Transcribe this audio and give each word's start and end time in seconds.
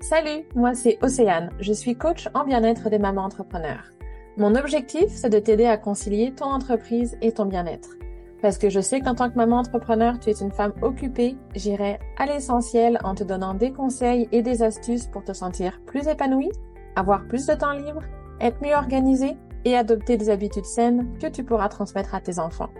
Salut, 0.00 0.44
moi 0.54 0.74
c'est 0.74 0.96
Océane, 1.02 1.50
je 1.58 1.72
suis 1.72 1.96
coach 1.96 2.28
en 2.32 2.44
bien-être 2.44 2.88
des 2.88 3.00
mamans 3.00 3.24
entrepreneurs. 3.24 3.90
Mon 4.36 4.54
objectif, 4.54 5.08
c'est 5.08 5.28
de 5.28 5.40
t'aider 5.40 5.66
à 5.66 5.76
concilier 5.76 6.32
ton 6.32 6.44
entreprise 6.44 7.18
et 7.20 7.32
ton 7.32 7.46
bien-être. 7.46 7.96
Parce 8.40 8.58
que 8.58 8.70
je 8.70 8.78
sais 8.78 9.00
qu'en 9.00 9.16
tant 9.16 9.28
que 9.28 9.34
maman 9.34 9.58
entrepreneur, 9.58 10.20
tu 10.20 10.30
es 10.30 10.40
une 10.40 10.52
femme 10.52 10.72
occupée, 10.82 11.36
j'irai 11.56 11.98
à 12.16 12.26
l'essentiel 12.26 13.00
en 13.02 13.16
te 13.16 13.24
donnant 13.24 13.54
des 13.54 13.72
conseils 13.72 14.28
et 14.30 14.40
des 14.40 14.62
astuces 14.62 15.08
pour 15.08 15.24
te 15.24 15.32
sentir 15.32 15.80
plus 15.84 16.06
épanouie, 16.06 16.52
avoir 16.94 17.26
plus 17.26 17.46
de 17.46 17.54
temps 17.54 17.72
libre, 17.72 18.02
être 18.40 18.62
mieux 18.62 18.74
organisée 18.74 19.36
et 19.64 19.76
adopter 19.76 20.16
des 20.16 20.30
habitudes 20.30 20.64
saines 20.64 21.18
que 21.20 21.26
tu 21.26 21.42
pourras 21.42 21.68
transmettre 21.68 22.14
à 22.14 22.20
tes 22.20 22.38
enfants. 22.38 22.70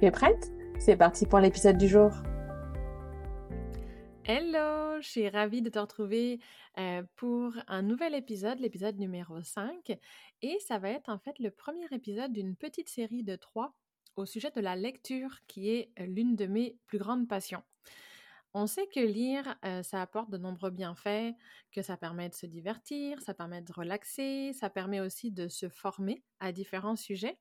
Tu 0.00 0.06
es 0.06 0.10
prête? 0.10 0.50
C'est 0.78 0.96
parti 0.96 1.26
pour 1.26 1.38
l'épisode 1.38 1.76
du 1.76 1.86
jour. 1.86 2.10
Hello, 4.24 5.00
je 5.00 5.08
suis 5.08 5.28
ravie 5.28 5.62
de 5.62 5.68
te 5.68 5.80
retrouver 5.80 6.38
pour 7.16 7.54
un 7.66 7.82
nouvel 7.82 8.14
épisode, 8.14 8.60
l'épisode 8.60 8.96
numéro 8.96 9.42
5. 9.42 9.98
Et 10.42 10.58
ça 10.60 10.78
va 10.78 10.90
être 10.90 11.08
en 11.08 11.18
fait 11.18 11.40
le 11.40 11.50
premier 11.50 11.86
épisode 11.90 12.32
d'une 12.32 12.54
petite 12.54 12.88
série 12.88 13.24
de 13.24 13.34
trois 13.34 13.74
au 14.14 14.24
sujet 14.24 14.52
de 14.54 14.60
la 14.60 14.76
lecture, 14.76 15.40
qui 15.48 15.70
est 15.70 15.90
l'une 15.98 16.36
de 16.36 16.46
mes 16.46 16.78
plus 16.86 16.98
grandes 16.98 17.26
passions. 17.26 17.64
On 18.54 18.68
sait 18.68 18.86
que 18.86 19.00
lire, 19.00 19.56
ça 19.82 20.00
apporte 20.00 20.30
de 20.30 20.38
nombreux 20.38 20.70
bienfaits, 20.70 21.34
que 21.72 21.82
ça 21.82 21.96
permet 21.96 22.28
de 22.28 22.34
se 22.34 22.46
divertir, 22.46 23.20
ça 23.22 23.34
permet 23.34 23.62
de 23.62 23.72
relaxer, 23.72 24.52
ça 24.52 24.70
permet 24.70 25.00
aussi 25.00 25.32
de 25.32 25.48
se 25.48 25.68
former 25.68 26.22
à 26.38 26.52
différents 26.52 26.96
sujets. 26.96 27.38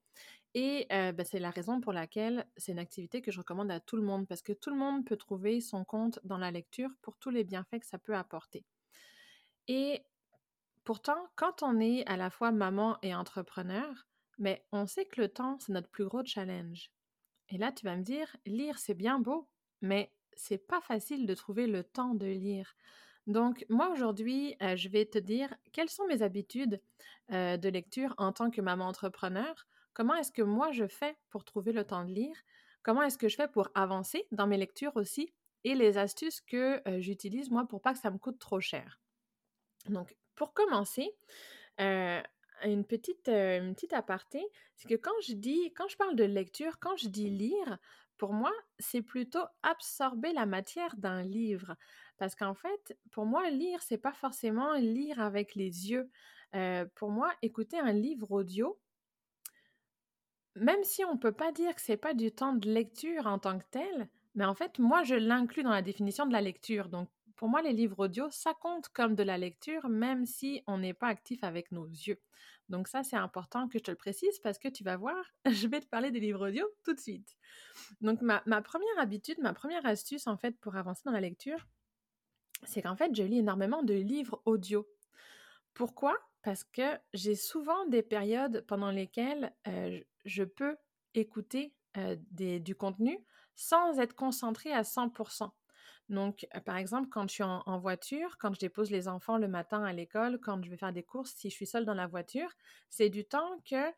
Et 0.53 0.85
ben, 0.89 1.23
c'est 1.23 1.39
la 1.39 1.49
raison 1.49 1.79
pour 1.79 1.93
laquelle 1.93 2.45
c'est 2.57 2.73
une 2.73 2.79
activité 2.79 3.21
que 3.21 3.31
je 3.31 3.39
recommande 3.39 3.71
à 3.71 3.79
tout 3.79 3.95
le 3.95 4.03
monde, 4.03 4.27
parce 4.27 4.41
que 4.41 4.51
tout 4.51 4.69
le 4.69 4.75
monde 4.75 5.05
peut 5.05 5.15
trouver 5.15 5.61
son 5.61 5.85
compte 5.85 6.19
dans 6.23 6.37
la 6.37 6.51
lecture 6.51 6.89
pour 7.01 7.17
tous 7.17 7.29
les 7.29 7.43
bienfaits 7.43 7.79
que 7.79 7.85
ça 7.85 7.97
peut 7.97 8.15
apporter. 8.15 8.65
Et 9.67 10.03
pourtant, 10.83 11.29
quand 11.35 11.63
on 11.63 11.79
est 11.79 12.05
à 12.05 12.17
la 12.17 12.29
fois 12.29 12.51
maman 12.51 12.97
et 13.01 13.15
entrepreneur, 13.15 14.07
mais 14.39 14.65
on 14.71 14.87
sait 14.87 15.05
que 15.05 15.21
le 15.21 15.29
temps, 15.29 15.57
c'est 15.59 15.71
notre 15.71 15.89
plus 15.89 16.05
gros 16.05 16.25
challenge. 16.25 16.91
Et 17.49 17.57
là, 17.57 17.71
tu 17.71 17.85
vas 17.85 17.95
me 17.95 18.03
dire, 18.03 18.35
lire, 18.45 18.77
c'est 18.79 18.93
bien 18.93 19.19
beau, 19.19 19.47
mais 19.81 20.11
c'est 20.33 20.57
pas 20.57 20.81
facile 20.81 21.27
de 21.27 21.33
trouver 21.33 21.67
le 21.67 21.83
temps 21.83 22.15
de 22.15 22.25
lire. 22.25 22.75
Donc, 23.27 23.65
moi, 23.69 23.89
aujourd'hui, 23.91 24.57
je 24.59 24.89
vais 24.89 25.05
te 25.05 25.19
dire 25.19 25.53
quelles 25.71 25.89
sont 25.89 26.07
mes 26.07 26.23
habitudes 26.23 26.81
de 27.29 27.69
lecture 27.69 28.15
en 28.17 28.33
tant 28.33 28.49
que 28.49 28.61
maman 28.61 28.87
entrepreneur 28.87 29.67
Comment 30.01 30.15
est-ce 30.15 30.31
que 30.31 30.41
moi 30.41 30.71
je 30.71 30.87
fais 30.87 31.15
pour 31.29 31.43
trouver 31.43 31.71
le 31.71 31.85
temps 31.85 32.03
de 32.03 32.11
lire? 32.11 32.35
Comment 32.81 33.03
est-ce 33.03 33.19
que 33.19 33.27
je 33.27 33.35
fais 33.35 33.47
pour 33.47 33.69
avancer 33.75 34.25
dans 34.31 34.47
mes 34.47 34.57
lectures 34.57 34.95
aussi? 34.95 35.31
Et 35.63 35.75
les 35.75 35.99
astuces 35.99 36.41
que 36.41 36.81
j'utilise 36.97 37.51
moi 37.51 37.67
pour 37.67 37.83
pas 37.83 37.93
que 37.93 37.99
ça 37.99 38.09
me 38.09 38.17
coûte 38.17 38.39
trop 38.39 38.59
cher? 38.59 38.99
Donc, 39.89 40.17
pour 40.33 40.55
commencer, 40.55 41.07
une 41.77 42.83
petite, 42.83 43.29
aparté, 43.91 44.43
c'est 44.75 44.89
que 44.89 44.95
quand 44.95 45.13
je 45.21 45.33
dis, 45.33 45.71
quand 45.75 45.87
je 45.87 45.97
parle 45.97 46.15
de 46.15 46.23
lecture, 46.23 46.79
quand 46.79 46.97
je 46.97 47.07
dis 47.07 47.29
lire, 47.29 47.77
pour 48.17 48.33
moi, 48.33 48.51
c'est 48.79 49.03
plutôt 49.03 49.45
absorber 49.61 50.33
la 50.33 50.47
matière 50.47 50.95
d'un 50.97 51.21
livre. 51.21 51.75
Parce 52.17 52.33
qu'en 52.33 52.55
fait, 52.55 52.97
pour 53.11 53.27
moi, 53.27 53.51
lire, 53.51 53.83
c'est 53.83 53.99
pas 53.99 54.13
forcément 54.13 54.73
lire 54.73 55.19
avec 55.19 55.53
les 55.53 55.91
yeux. 55.91 56.09
pour 56.95 57.11
moi, 57.11 57.31
écouter 57.43 57.77
un 57.77 57.93
livre 57.93 58.31
audio, 58.31 58.79
même 60.55 60.83
si 60.83 61.03
on 61.05 61.13
ne 61.13 61.19
peut 61.19 61.31
pas 61.31 61.51
dire 61.51 61.73
que 61.75 61.81
c'est 61.81 61.97
pas 61.97 62.13
du 62.13 62.31
temps 62.31 62.53
de 62.53 62.69
lecture 62.69 63.27
en 63.27 63.39
tant 63.39 63.57
que 63.57 63.65
tel, 63.71 64.09
mais 64.35 64.45
en 64.45 64.53
fait, 64.53 64.79
moi, 64.79 65.03
je 65.03 65.15
l'inclus 65.15 65.63
dans 65.63 65.71
la 65.71 65.81
définition 65.81 66.25
de 66.25 66.33
la 66.33 66.41
lecture. 66.41 66.89
Donc, 66.89 67.09
pour 67.35 67.49
moi, 67.49 67.61
les 67.61 67.73
livres 67.73 68.05
audio, 68.05 68.29
ça 68.29 68.53
compte 68.53 68.89
comme 68.89 69.15
de 69.15 69.23
la 69.23 69.37
lecture, 69.37 69.89
même 69.89 70.25
si 70.25 70.63
on 70.67 70.77
n'est 70.77 70.93
pas 70.93 71.07
actif 71.07 71.43
avec 71.43 71.71
nos 71.71 71.87
yeux. 71.87 72.19
Donc 72.69 72.87
ça, 72.87 73.03
c'est 73.03 73.17
important 73.17 73.67
que 73.67 73.77
je 73.77 73.83
te 73.83 73.91
le 73.91 73.97
précise 73.97 74.39
parce 74.39 74.57
que 74.57 74.69
tu 74.69 74.83
vas 74.83 74.95
voir, 74.95 75.25
je 75.51 75.67
vais 75.67 75.81
te 75.81 75.87
parler 75.87 76.11
des 76.11 76.19
livres 76.19 76.47
audio 76.47 76.65
tout 76.85 76.93
de 76.93 76.99
suite. 76.99 77.35
Donc 77.99 78.21
ma, 78.21 78.41
ma 78.45 78.61
première 78.61 78.97
habitude, 78.99 79.39
ma 79.39 79.53
première 79.53 79.85
astuce 79.85 80.27
en 80.27 80.37
fait 80.37 80.57
pour 80.59 80.75
avancer 80.75 81.01
dans 81.05 81.11
la 81.11 81.19
lecture, 81.19 81.67
c'est 82.63 82.81
qu'en 82.81 82.95
fait, 82.95 83.13
je 83.13 83.23
lis 83.23 83.39
énormément 83.39 83.83
de 83.83 83.93
livres 83.93 84.41
audio. 84.45 84.87
Pourquoi? 85.73 86.17
Parce 86.43 86.63
que 86.63 86.97
j'ai 87.13 87.35
souvent 87.35 87.85
des 87.87 88.03
périodes 88.03 88.63
pendant 88.67 88.91
lesquelles 88.91 89.53
je 90.25 90.43
peux 90.43 90.77
écouter 91.13 91.73
du 92.31 92.75
contenu 92.75 93.17
sans 93.55 93.99
être 93.99 94.15
concentrée 94.15 94.71
à 94.71 94.81
100%. 94.81 95.51
Donc, 96.09 96.45
par 96.65 96.75
exemple, 96.75 97.07
quand 97.09 97.27
je 97.29 97.35
suis 97.35 97.43
en, 97.43 97.79
voiture, 97.79 98.37
quand 98.37 98.53
je 98.53 98.59
dépose 98.59 98.91
les 98.91 99.07
enfants 99.07 99.37
le 99.37 99.47
matin 99.47 99.83
à 99.83 99.93
l'école, 99.93 100.39
quand 100.41 100.61
je 100.63 100.69
vais 100.69 100.75
faire 100.75 100.91
des 100.91 101.03
courses, 101.03 101.31
si 101.35 101.49
je 101.49 101.55
suis 101.55 101.65
seule 101.65 101.85
dans 101.85 101.93
la 101.93 102.07
voiture, 102.07 102.49
c'est 102.89 103.09
du 103.09 103.23
temps 103.25 103.61
que 103.69 103.91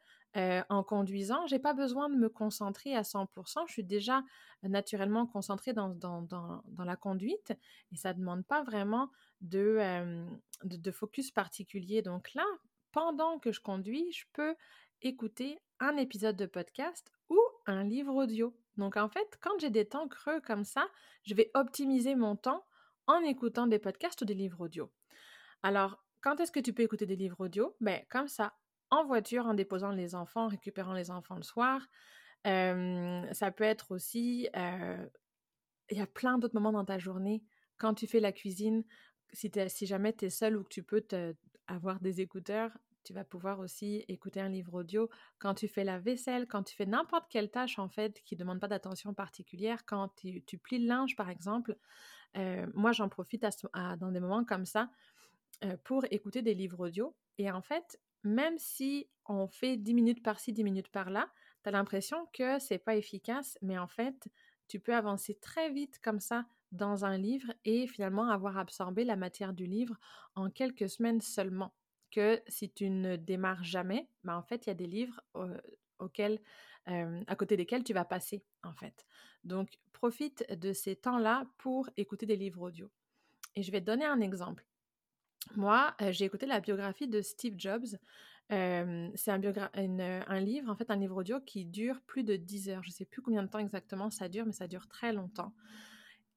en 0.69 0.83
conduisant, 0.83 1.45
j'ai 1.47 1.59
pas 1.59 1.73
besoin 1.73 2.09
de 2.09 2.15
me 2.15 2.29
concentrer 2.29 2.95
à 2.95 3.01
100%. 3.01 3.67
Je 3.67 3.73
suis 3.73 3.83
déjà 3.83 4.23
naturellement 4.63 5.25
concentrée 5.25 5.73
dans, 5.73 5.97
la 6.77 6.95
conduite 6.95 7.53
et 7.91 7.97
ça 7.97 8.13
ne 8.13 8.19
demande 8.19 8.45
pas 8.45 8.63
vraiment 8.63 9.09
de, 9.41 10.25
de, 10.63 10.91
focus 10.91 11.31
particulier. 11.31 12.01
Donc 12.01 12.33
là, 12.35 12.45
pendant 12.91 13.39
que 13.39 13.51
je 13.51 13.59
conduis, 13.59 14.11
je 14.11 14.25
peux 14.33 14.55
écouter 15.03 15.59
un 15.79 15.97
épisode 15.97 16.35
de 16.35 16.45
podcast 16.45 17.11
ou 17.29 17.39
un 17.65 17.83
livre 17.83 18.15
audio. 18.15 18.55
Donc 18.77 18.97
en 18.97 19.09
fait, 19.09 19.37
quand 19.41 19.59
j'ai 19.59 19.69
des 19.69 19.85
temps 19.85 20.07
creux 20.07 20.41
comme 20.41 20.63
ça, 20.63 20.87
je 21.23 21.35
vais 21.35 21.51
optimiser 21.53 22.15
mon 22.15 22.35
temps 22.35 22.65
en 23.07 23.19
écoutant 23.19 23.67
des 23.67 23.79
podcasts 23.79 24.21
ou 24.21 24.25
des 24.25 24.33
livres 24.33 24.61
audio. 24.61 24.91
Alors, 25.61 26.03
quand 26.21 26.39
est-ce 26.39 26.51
que 26.51 26.59
tu 26.59 26.73
peux 26.73 26.83
écouter 26.83 27.05
des 27.05 27.17
livres 27.17 27.41
audio? 27.41 27.75
Ben, 27.81 28.01
comme 28.09 28.27
ça, 28.27 28.53
en 28.89 29.03
voiture, 29.05 29.45
en 29.45 29.53
déposant 29.53 29.91
les 29.91 30.15
enfants, 30.15 30.45
en 30.45 30.47
récupérant 30.47 30.93
les 30.93 31.11
enfants 31.11 31.35
le 31.35 31.43
soir. 31.43 31.81
ça 32.45 33.51
peut 33.51 33.63
être 33.63 33.91
aussi, 33.91 34.47
il 34.53 35.97
y 35.97 36.01
a 36.01 36.07
plein 36.07 36.37
d'autres 36.37 36.55
moments 36.55 36.71
dans 36.71 36.85
ta 36.85 36.97
journée, 36.97 37.43
quand 37.77 37.93
tu 37.93 38.07
fais 38.07 38.19
la 38.19 38.31
cuisine, 38.31 38.83
si, 39.33 39.85
jamais 39.85 40.13
tu 40.13 40.25
es 40.25 40.29
seule 40.29 40.55
ou 40.55 40.63
que 40.63 40.69
tu 40.69 40.83
peux 40.83 41.03
avoir 41.67 41.99
des 41.99 42.21
écouteurs, 42.21 42.71
tu 43.03 43.13
vas 43.13 43.23
pouvoir 43.23 43.59
aussi 43.59 44.05
écouter 44.07 44.41
un 44.41 44.49
livre 44.49 44.73
audio 44.73 45.09
quand 45.39 45.53
tu 45.53 45.67
fais 45.67 45.83
la 45.83 45.99
vaisselle, 45.99 46.47
quand 46.47 46.63
tu 46.63 46.75
fais 46.75 46.85
n'importe 46.85 47.25
quelle 47.29 47.51
tâche 47.51 47.79
en 47.79 47.89
fait 47.89 48.21
qui 48.23 48.35
ne 48.35 48.39
demande 48.39 48.59
pas 48.59 48.67
d'attention 48.67 49.13
particulière, 49.13 49.85
quand 49.85 50.09
tu, 50.15 50.57
plies 50.57 50.79
le 50.79 50.87
linge 50.87 51.15
par 51.15 51.29
exemple. 51.29 51.77
Euh, 52.35 52.65
moi, 52.73 52.91
j'en 52.91 53.09
profite 53.09 53.45
dans 53.99 54.11
des 54.11 54.19
moments 54.19 54.43
comme 54.43 54.65
ça 54.65 54.89
euh, 55.63 55.77
pour 55.83 56.05
écouter 56.11 56.41
des 56.41 56.55
livres 56.55 56.79
audio. 56.87 57.15
Et 57.37 57.51
en 57.51 57.61
fait, 57.61 57.99
même 58.23 58.57
si 58.57 59.07
on 59.25 59.47
fait 59.47 59.77
10 59.77 59.93
minutes 59.93 60.23
par-ci, 60.23 60.53
10 60.53 60.63
minutes 60.63 60.89
par-là, 60.89 61.29
tu 61.63 61.69
as 61.69 61.71
l'impression 61.71 62.27
que 62.33 62.59
c'est 62.59 62.77
pas 62.77 62.95
efficace, 62.95 63.57
mais 63.61 63.77
en 63.77 63.87
fait, 63.87 64.27
tu 64.67 64.79
peux 64.79 64.95
avancer 64.95 65.35
très 65.35 65.71
vite 65.71 65.99
comme 66.01 66.19
ça 66.19 66.45
dans 66.71 67.05
un 67.05 67.17
livre 67.17 67.53
et 67.65 67.85
finalement 67.85 68.29
avoir 68.29 68.57
absorbé 68.57 69.03
la 69.03 69.15
matière 69.15 69.53
du 69.53 69.65
livre 69.65 69.95
en 70.35 70.49
quelques 70.49 70.89
semaines 70.89 71.21
seulement 71.21 71.73
que 72.13 72.41
si 72.47 72.69
tu 72.69 72.89
ne 72.89 73.15
démarres 73.15 73.63
jamais, 73.63 74.07
ben 74.23 74.37
en 74.37 74.43
fait, 74.43 74.65
il 74.65 74.69
y 74.69 74.71
a 74.71 74.75
des 74.75 74.85
livres 74.85 75.19
auxquels, 75.99 76.39
à 76.85 77.35
côté 77.35 77.57
desquels 77.57 77.83
tu 77.83 77.93
vas 77.93 78.05
passer, 78.05 78.43
en 78.63 78.73
fait. 78.73 79.05
Donc, 79.43 79.79
profite 79.93 80.45
de 80.59 80.73
ces 80.73 80.95
temps-là 80.95 81.47
pour 81.57 81.89
écouter 81.97 82.25
des 82.25 82.35
livres 82.35 82.61
audio. 82.61 82.89
Et 83.55 83.63
je 83.63 83.71
vais 83.71 83.81
te 83.81 83.85
donner 83.85 84.05
un 84.05 84.21
exemple. 84.21 84.65
Moi, 85.55 85.95
j'ai 86.11 86.25
écouté 86.25 86.45
la 86.45 86.59
biographie 86.59 87.07
de 87.07 87.21
Steve 87.21 87.55
Jobs. 87.57 87.97
c'est 88.49 89.31
un, 89.31 89.41
un, 90.27 90.39
livre, 90.39 90.69
en 90.69 90.75
fait, 90.75 90.91
un 90.91 90.95
livre 90.95 91.17
audio 91.17 91.39
qui 91.41 91.65
dure 91.65 91.99
plus 92.05 92.23
de 92.23 92.35
10 92.35 92.69
heures. 92.69 92.83
Je 92.83 92.89
ne 92.89 92.93
sais 92.93 93.05
plus 93.05 93.23
combien 93.23 93.41
de 93.41 93.49
temps 93.49 93.59
exactement 93.59 94.11
ça 94.11 94.29
dure, 94.29 94.45
mais 94.45 94.53
ça 94.53 94.67
dure 94.67 94.87
très 94.87 95.13
longtemps. 95.13 95.53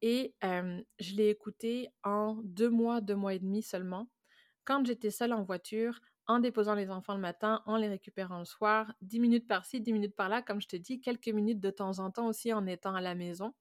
Et 0.00 0.34
je 0.42 1.14
l'ai 1.14 1.28
écouté 1.28 1.90
en 2.02 2.40
deux 2.44 2.70
mois, 2.70 3.02
deux 3.02 3.16
mois 3.16 3.34
et 3.34 3.38
demi 3.38 3.62
seulement 3.62 4.08
quand 4.66 4.84
j'étais 4.86 5.10
seule 5.10 5.32
en 5.32 5.42
voiture, 5.42 6.00
en 6.26 6.40
déposant 6.40 6.74
les 6.74 6.90
enfants 6.90 7.14
le 7.14 7.20
matin, 7.20 7.62
en 7.66 7.76
les 7.76 7.88
récupérant 7.88 8.40
le 8.40 8.44
soir, 8.44 8.92
10 9.00 9.20
minutes 9.20 9.46
par-ci, 9.46 9.80
10 9.80 9.92
minutes 9.92 10.16
par-là, 10.16 10.42
comme 10.42 10.60
je 10.60 10.68
te 10.68 10.76
dis, 10.76 11.00
quelques 11.00 11.28
minutes 11.28 11.60
de 11.60 11.70
temps 11.70 12.00
en 12.00 12.10
temps 12.10 12.26
aussi 12.26 12.52
en 12.52 12.66
étant 12.66 12.94
à 12.94 13.00
la 13.00 13.14
maison. 13.14 13.54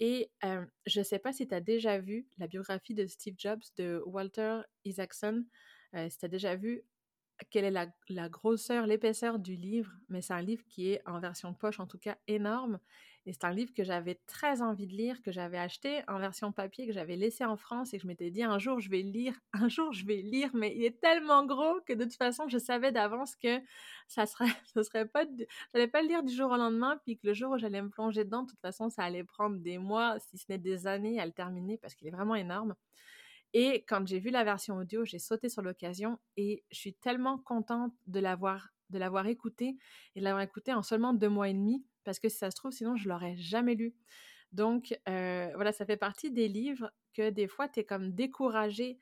Et 0.00 0.30
je 0.42 0.98
ne 0.98 1.04
sais 1.04 1.20
pas 1.20 1.32
si 1.32 1.46
tu 1.46 1.54
as 1.54 1.60
déjà 1.60 1.98
vu 1.98 2.26
la 2.38 2.48
biographie 2.48 2.94
de 2.94 3.06
Steve 3.06 3.36
Jobs 3.38 3.62
de 3.76 4.02
Walter 4.06 4.60
Isaacson, 4.84 5.44
si 6.08 6.18
tu 6.18 6.24
as 6.24 6.28
déjà 6.28 6.56
vu 6.56 6.82
quelle 7.50 7.64
est 7.64 7.88
la, 8.08 8.28
grosseur, 8.28 8.86
l'épaisseur 8.86 9.38
du 9.38 9.56
livre, 9.56 9.92
mais 10.08 10.20
c'est 10.20 10.32
un 10.32 10.42
livre 10.42 10.64
qui 10.68 10.90
est 10.90 11.02
en 11.06 11.20
version 11.20 11.54
poche, 11.54 11.80
en 11.80 11.86
tout 11.86 11.98
cas 11.98 12.16
énorme. 12.26 12.78
Et 13.26 13.32
c'est 13.32 13.44
un 13.44 13.52
livre 13.52 13.72
que 13.72 13.84
j'avais 13.84 14.20
très 14.26 14.60
envie 14.60 14.86
de 14.86 14.92
lire, 14.92 15.22
que 15.22 15.32
j'avais 15.32 15.58
acheté 15.58 16.02
en 16.08 16.18
version 16.18 16.52
papier, 16.52 16.86
que 16.86 16.92
j'avais 16.92 17.16
laissé 17.16 17.44
en 17.44 17.56
France 17.56 17.94
et 17.94 17.96
que 17.96 18.02
je 18.02 18.06
m'étais 18.06 18.30
dit 18.30 18.42
un 18.42 18.58
jour 18.58 18.80
je 18.80 18.90
vais 18.90 19.00
lire, 19.00 19.34
un 19.54 19.68
jour 19.68 19.92
je 19.92 20.04
vais 20.04 20.20
lire, 20.20 20.50
mais 20.52 20.74
il 20.76 20.84
est 20.84 21.00
tellement 21.00 21.46
gros 21.46 21.80
que 21.86 21.94
de 21.94 22.04
toute 22.04 22.16
façon 22.16 22.48
je 22.48 22.58
savais 22.58 22.92
d'avance 22.92 23.34
que 23.36 23.60
ça 24.08 24.26
serait, 24.26 24.46
serait 24.82 25.06
pas, 25.06 25.24
j'allais 25.72 25.88
pas 25.88 26.02
le 26.02 26.08
lire 26.08 26.22
du 26.22 26.34
jour 26.34 26.50
au 26.50 26.56
lendemain, 26.56 27.00
puis 27.04 27.16
que 27.16 27.26
le 27.26 27.34
jour 27.34 27.52
où 27.52 27.58
j'allais 27.58 27.80
me 27.80 27.88
plonger 27.88 28.24
dedans, 28.24 28.42
de 28.42 28.50
toute 28.50 28.60
façon 28.60 28.90
ça 28.90 29.04
allait 29.04 29.24
prendre 29.24 29.56
des 29.58 29.78
mois, 29.78 30.18
si 30.18 30.36
ce 30.36 30.44
n'est 30.50 30.58
des 30.58 30.86
années 30.86 31.18
à 31.18 31.24
le 31.24 31.32
terminer 31.32 31.78
parce 31.78 31.94
qu'il 31.94 32.06
est 32.08 32.12
vraiment 32.12 32.34
énorme. 32.34 32.74
Et 33.54 33.84
quand 33.88 34.06
j'ai 34.06 34.18
vu 34.18 34.30
la 34.30 34.44
version 34.44 34.76
audio, 34.76 35.04
j'ai 35.04 35.20
sauté 35.20 35.48
sur 35.48 35.62
l'occasion 35.62 36.18
et 36.36 36.64
je 36.72 36.76
suis 36.76 36.94
tellement 36.94 37.38
contente 37.38 37.92
de 38.06 38.20
l'avoir 38.20 38.68
de 38.90 38.98
l'avoir 38.98 39.26
écouté 39.26 39.76
et 40.14 40.20
de 40.20 40.24
l'avoir 40.24 40.42
écouté 40.42 40.74
en 40.74 40.82
seulement 40.82 41.14
deux 41.14 41.30
mois 41.30 41.48
et 41.48 41.54
demi 41.54 41.84
parce 42.04 42.18
que 42.18 42.28
si 42.28 42.38
ça 42.38 42.50
se 42.50 42.56
trouve, 42.56 42.72
sinon 42.72 42.96
je 42.96 43.08
l'aurais 43.08 43.36
jamais 43.36 43.74
lu. 43.74 43.94
Donc 44.52 44.96
euh, 45.08 45.50
voilà, 45.54 45.72
ça 45.72 45.84
fait 45.84 45.96
partie 45.96 46.30
des 46.30 46.48
livres 46.48 46.90
que 47.12 47.30
des 47.30 47.48
fois 47.48 47.68
tu 47.68 47.80
es 47.80 47.84
comme 47.84 48.12
découragé 48.12 48.98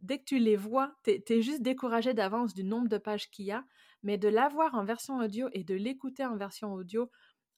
dès 0.00 0.18
que 0.18 0.24
tu 0.24 0.38
les 0.38 0.56
vois, 0.56 0.94
tu 1.04 1.22
es, 1.28 1.42
juste 1.42 1.62
découragé 1.62 2.14
d'avance 2.14 2.54
du 2.54 2.64
nombre 2.64 2.88
de 2.88 2.98
pages 2.98 3.30
qu'il 3.30 3.46
y 3.46 3.52
a, 3.52 3.64
mais 4.02 4.18
de 4.18 4.28
l'avoir 4.28 4.74
en 4.74 4.84
version 4.84 5.18
audio 5.18 5.48
et 5.52 5.64
de 5.64 5.74
l'écouter 5.74 6.24
en 6.24 6.36
version 6.36 6.72
audio 6.72 7.10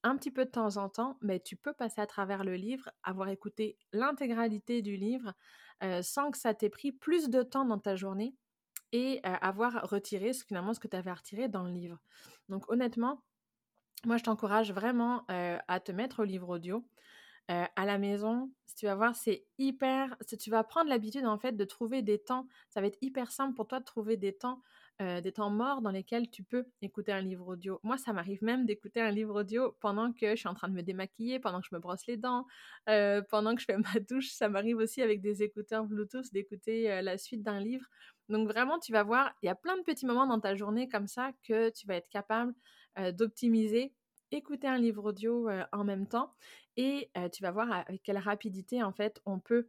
un 0.02 0.16
petit 0.16 0.30
peu 0.30 0.44
de 0.44 0.50
temps 0.50 0.76
en 0.76 0.88
temps, 0.88 1.18
mais 1.22 1.40
tu 1.40 1.56
peux 1.56 1.72
passer 1.72 2.00
à 2.00 2.06
travers 2.06 2.44
le 2.44 2.54
livre, 2.54 2.88
avoir 3.02 3.28
écouté 3.28 3.76
l'intégralité 3.92 4.80
du 4.80 4.96
livre 4.96 5.32
euh, 5.82 6.02
sans 6.02 6.30
que 6.30 6.38
ça 6.38 6.54
t'ait 6.54 6.70
pris 6.70 6.92
plus 6.92 7.28
de 7.28 7.42
temps 7.42 7.64
dans 7.64 7.78
ta 7.78 7.96
journée 7.96 8.34
et 8.92 9.20
euh, 9.26 9.34
avoir 9.40 9.88
retiré 9.88 10.32
finalement 10.32 10.72
ce 10.72 10.80
que 10.80 10.88
tu 10.88 10.96
avais 10.96 11.12
retiré 11.12 11.48
dans 11.48 11.64
le 11.64 11.72
livre. 11.72 11.98
Donc 12.48 12.70
honnêtement, 12.70 13.22
moi 14.06 14.16
je 14.16 14.24
t'encourage 14.24 14.72
vraiment 14.72 15.24
à 15.28 15.80
te 15.80 15.92
mettre 15.92 16.20
au 16.20 16.24
livre 16.24 16.48
audio. 16.48 16.84
à 17.48 17.84
la 17.86 17.98
maison, 17.98 18.50
si 18.66 18.76
tu 18.76 18.86
vas 18.86 18.94
voir, 18.94 19.16
c'est 19.16 19.44
hyper. 19.58 20.16
Si 20.26 20.36
tu 20.36 20.50
vas 20.50 20.64
prendre 20.64 20.88
l'habitude 20.88 21.26
en 21.26 21.38
fait 21.38 21.52
de 21.52 21.64
trouver 21.64 22.02
des 22.02 22.18
temps, 22.18 22.46
ça 22.68 22.80
va 22.80 22.86
être 22.88 22.98
hyper 23.00 23.32
simple 23.32 23.54
pour 23.54 23.66
toi 23.66 23.80
de 23.80 23.84
trouver 23.84 24.16
des 24.16 24.34
temps 24.34 24.62
des 25.00 25.30
temps 25.30 25.50
morts 25.50 25.80
dans 25.80 25.92
lesquels 25.92 26.28
tu 26.28 26.42
peux 26.42 26.64
écouter 26.82 27.12
un 27.12 27.20
livre 27.20 27.46
audio. 27.46 27.78
Moi, 27.84 27.98
ça 27.98 28.12
m'arrive 28.12 28.42
même 28.42 28.66
d'écouter 28.66 29.00
un 29.00 29.12
livre 29.12 29.40
audio 29.40 29.76
pendant 29.80 30.12
que 30.12 30.30
je 30.30 30.34
suis 30.34 30.48
en 30.48 30.54
train 30.54 30.68
de 30.68 30.74
me 30.74 30.82
démaquiller, 30.82 31.38
pendant 31.38 31.60
que 31.60 31.68
je 31.70 31.74
me 31.74 31.80
brosse 31.80 32.04
les 32.08 32.16
dents, 32.16 32.46
pendant 33.30 33.54
que 33.54 33.60
je 33.60 33.66
fais 33.66 33.76
ma 33.94 34.00
douche. 34.00 34.30
Ça 34.30 34.48
m'arrive 34.48 34.78
aussi 34.78 35.00
avec 35.00 35.20
des 35.20 35.44
écouteurs 35.44 35.84
Bluetooth 35.84 36.32
d'écouter 36.32 37.00
la 37.00 37.16
suite 37.16 37.42
d'un 37.44 37.60
livre. 37.60 37.86
Donc 38.28 38.48
vraiment, 38.48 38.78
tu 38.80 38.92
vas 38.92 39.04
voir, 39.04 39.32
il 39.42 39.46
y 39.46 39.48
a 39.48 39.54
plein 39.54 39.76
de 39.76 39.82
petits 39.82 40.04
moments 40.04 40.26
dans 40.26 40.40
ta 40.40 40.56
journée 40.56 40.88
comme 40.88 41.06
ça 41.06 41.30
que 41.46 41.70
tu 41.70 41.86
vas 41.86 41.94
être 41.94 42.08
capable 42.08 42.52
d'optimiser 43.12 43.94
écouter 44.30 44.66
un 44.66 44.78
livre 44.78 45.04
audio 45.04 45.48
en 45.72 45.84
même 45.84 46.06
temps 46.06 46.34
et 46.76 47.10
tu 47.32 47.42
vas 47.42 47.50
voir 47.50 47.72
avec 47.72 48.02
quelle 48.02 48.18
rapidité 48.18 48.82
en 48.82 48.92
fait 48.92 49.20
on 49.24 49.40
peut 49.40 49.66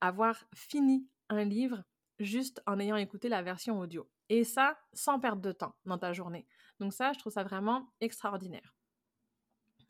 avoir 0.00 0.44
fini 0.54 1.08
un 1.28 1.44
livre 1.44 1.82
juste 2.18 2.62
en 2.66 2.78
ayant 2.78 2.96
écouté 2.96 3.28
la 3.28 3.42
version 3.42 3.78
audio. 3.80 4.08
Et 4.28 4.44
ça, 4.44 4.78
sans 4.92 5.18
perdre 5.18 5.42
de 5.42 5.52
temps 5.52 5.74
dans 5.84 5.98
ta 5.98 6.12
journée. 6.12 6.46
Donc 6.80 6.92
ça, 6.92 7.12
je 7.12 7.18
trouve 7.18 7.32
ça 7.32 7.44
vraiment 7.44 7.92
extraordinaire. 8.00 8.74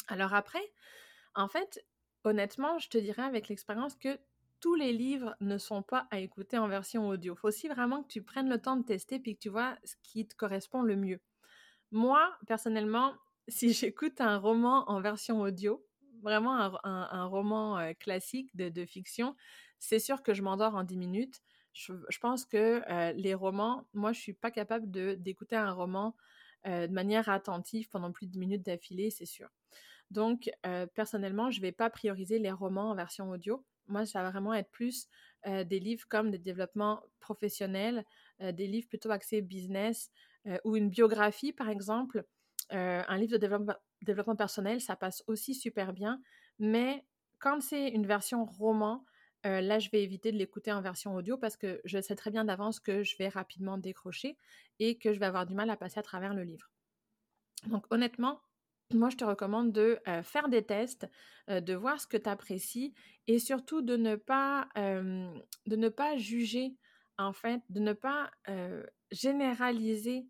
Alors 0.09 0.35
après, 0.35 0.73
en 1.35 1.49
fait, 1.49 1.85
honnêtement, 2.25 2.79
je 2.79 2.89
te 2.89 2.99
dirais 2.99 3.23
avec 3.23 3.49
l'expérience 3.49 3.97
que 3.97 4.19
tous 4.61 4.75
les 4.75 4.93
livres 4.93 5.37
ne 5.41 5.59
sont 5.59 5.83
pas 5.83 6.07
à 6.11 6.21
écouter 6.21 6.59
en 6.59 6.69
version 6.69 7.09
audio. 7.09 7.35
Il 7.35 7.39
faut 7.39 7.49
aussi 7.49 7.69
vraiment 7.69 8.03
que 8.03 8.09
tu 8.09 8.23
prennes 8.23 8.49
le 8.49 8.61
temps 8.61 8.77
de 8.77 8.85
tester 8.85 9.19
puis 9.19 9.35
que 9.35 9.41
tu 9.41 9.49
vois 9.49 9.77
ce 9.85 9.95
qui 10.03 10.27
te 10.27 10.35
correspond 10.37 10.83
le 10.83 10.97
mieux. 10.97 11.21
Moi, 11.93 12.35
personnellement, 12.47 13.15
si 13.49 13.73
j'écoute 13.73 14.21
un 14.21 14.39
roman 14.39 14.89
en 14.91 15.01
version 15.01 15.41
audio, 15.41 15.85
vraiment 16.23 16.55
un, 16.85 17.25
roman 17.25 17.79
euh, 17.79 17.93
classique 17.93 18.55
de, 18.57 18.85
fiction, 18.85 19.37
c'est 19.79 19.99
sûr 19.99 20.23
que 20.23 20.35
je 20.35 20.43
m'endors 20.43 20.75
en 20.75 20.85
10 20.85 20.97
minutes 20.97 21.43
je, 21.73 22.19
pense 22.21 22.45
que 22.45 22.83
les 23.17 23.33
romans, 23.35 23.87
moi, 23.95 24.13
je 24.13 24.21
suis 24.21 24.35
pas 24.35 24.51
capable 24.51 24.91
d'écouter 24.91 25.57
un 25.57 25.73
roman 25.73 26.15
de 26.67 26.93
manière 26.93 27.31
attentive 27.31 27.89
pendant 27.89 28.13
plus 28.13 28.27
de 28.27 28.33
10 28.33 28.39
minutes 28.39 28.67
d'affilée, 28.67 29.11
c'est 29.11 29.25
sûr. 29.25 29.49
Donc, 30.11 30.51
personnellement, 30.95 31.51
je 31.51 31.63
vais 31.63 31.73
pas 31.73 31.89
prioriser 31.89 32.39
les 32.39 32.51
romans 32.51 32.91
en 32.91 32.95
version 32.95 33.31
audio. 33.31 33.65
Moi, 33.89 34.05
ça 34.05 34.23
va 34.23 34.31
vraiment 34.31 34.53
être 34.53 34.71
plus 34.71 35.09
des 35.47 35.81
livres 35.81 36.07
comme 36.09 36.31
des 36.31 36.39
développements 36.39 37.03
professionnels, 37.21 38.05
des 38.39 38.67
livres 38.67 38.89
plutôt 38.89 39.11
axés 39.11 39.41
business 39.41 40.11
ou 40.65 40.77
une 40.77 40.89
biographie, 40.91 41.53
par 41.53 41.69
exemple. 41.69 42.25
un 42.71 43.17
livre 43.19 43.33
de 43.33 43.39
développement, 43.39 43.75
développement 44.03 44.37
personnel, 44.37 44.81
ça 44.81 44.97
passe 44.97 45.23
aussi 45.27 45.55
super 45.55 45.93
bien. 45.93 46.21
Mais 46.59 47.05
quand 47.39 47.61
c'est 47.61 47.89
une 47.89 48.07
version 48.07 48.45
roman, 48.45 49.05
là, 49.45 49.79
je 49.79 49.91
vais 49.91 50.03
éviter 50.03 50.33
de 50.33 50.39
l'écouter 50.39 50.73
en 50.73 50.81
version 50.81 51.15
audio 51.15 51.37
parce 51.37 51.57
que 51.57 51.81
je 51.85 52.01
sais 52.01 52.17
très 52.17 52.31
bien 52.31 52.45
d'avance 52.45 52.81
que 52.81 53.03
je 53.03 53.17
vais 53.19 53.29
rapidement 53.29 53.79
décrocher 53.79 54.37
et 54.79 54.99
que 54.99 55.13
je 55.13 55.19
vais 55.19 55.27
avoir 55.27 55.47
du 55.47 55.55
mal 55.55 55.71
à 55.71 55.77
passer 55.77 55.99
à 55.99 56.03
travers 56.03 56.35
le 56.35 56.45
livre. 56.45 56.71
Donc 57.67 57.87
honnêtement, 57.91 58.41
moi, 58.95 59.09
je 59.11 59.17
te 59.17 59.25
recommande 59.25 59.73
de 59.73 59.99
faire 60.23 60.49
des 60.49 60.65
tests, 60.65 61.09
de 61.49 61.75
voir 61.75 62.01
ce 62.01 62.07
que 62.07 62.17
tu 62.17 62.29
apprécies 62.29 62.95
et 63.27 63.39
surtout 63.39 63.83
de 63.83 63.97
ne 63.97 64.17
pas, 64.17 64.69
de 64.77 65.77
ne 65.77 65.89
pas 65.89 66.17
juger, 66.17 66.77
en 67.19 67.33
fait, 67.33 67.61
de 67.71 67.81
ne 67.81 67.93
pas 67.93 68.31
généraliser 69.13 70.27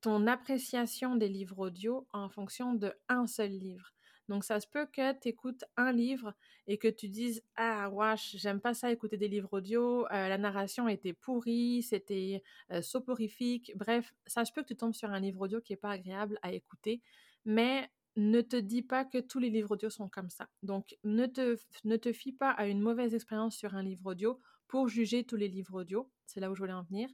ton 0.00 0.26
appréciation 0.26 1.16
des 1.16 1.28
livres 1.28 1.58
audio 1.58 2.06
en 2.12 2.28
fonction 2.28 2.74
de 2.74 2.92
un 3.08 3.26
seul 3.26 3.50
livre. 3.50 3.92
Donc, 4.28 4.44
ça 4.44 4.60
se 4.60 4.66
peut 4.66 4.86
que 4.86 5.12
tu 5.20 5.28
écoutes 5.28 5.64
un 5.76 5.92
livre 5.92 6.34
et 6.66 6.78
que 6.78 6.88
tu 6.88 7.08
dises 7.08 7.42
Ah, 7.56 7.90
wesh, 7.90 8.36
j'aime 8.36 8.60
pas 8.60 8.74
ça 8.74 8.90
écouter 8.90 9.16
des 9.16 9.28
livres 9.28 9.52
audio, 9.52 10.06
euh, 10.06 10.28
la 10.28 10.38
narration 10.38 10.88
était 10.88 11.12
pourrie, 11.12 11.82
c'était 11.82 12.42
euh, 12.70 12.82
soporifique. 12.82 13.72
Bref, 13.76 14.14
ça 14.26 14.44
se 14.44 14.52
peut 14.52 14.62
que 14.62 14.68
tu 14.68 14.76
tombes 14.76 14.94
sur 14.94 15.10
un 15.10 15.20
livre 15.20 15.40
audio 15.40 15.60
qui 15.60 15.72
est 15.72 15.76
pas 15.76 15.90
agréable 15.90 16.38
à 16.42 16.52
écouter, 16.52 17.02
mais 17.44 17.90
ne 18.16 18.40
te 18.40 18.56
dis 18.56 18.82
pas 18.82 19.04
que 19.04 19.18
tous 19.18 19.38
les 19.38 19.50
livres 19.50 19.72
audio 19.72 19.90
sont 19.90 20.08
comme 20.08 20.30
ça. 20.30 20.48
Donc, 20.62 20.96
ne 21.04 21.26
te, 21.26 21.56
ne 21.84 21.96
te 21.96 22.12
fie 22.12 22.32
pas 22.32 22.50
à 22.50 22.66
une 22.66 22.80
mauvaise 22.80 23.14
expérience 23.14 23.56
sur 23.56 23.74
un 23.74 23.82
livre 23.82 24.06
audio 24.06 24.38
pour 24.68 24.88
juger 24.88 25.24
tous 25.24 25.36
les 25.36 25.48
livres 25.48 25.80
audio. 25.80 26.10
C'est 26.26 26.40
là 26.40 26.50
où 26.50 26.54
je 26.54 26.60
voulais 26.60 26.72
en 26.72 26.84
venir. 26.84 27.08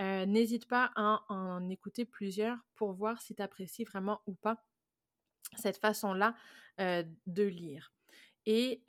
Euh, 0.00 0.24
n'hésite 0.26 0.66
pas 0.66 0.90
à 0.96 1.22
en 1.28 1.68
écouter 1.68 2.04
plusieurs 2.04 2.58
pour 2.74 2.92
voir 2.92 3.20
si 3.20 3.34
tu 3.34 3.42
apprécies 3.42 3.84
vraiment 3.84 4.20
ou 4.26 4.34
pas 4.34 4.64
cette 5.56 5.78
façon-là 5.78 6.34
de 7.26 7.42
lire. 7.42 7.92
Et 8.46 8.82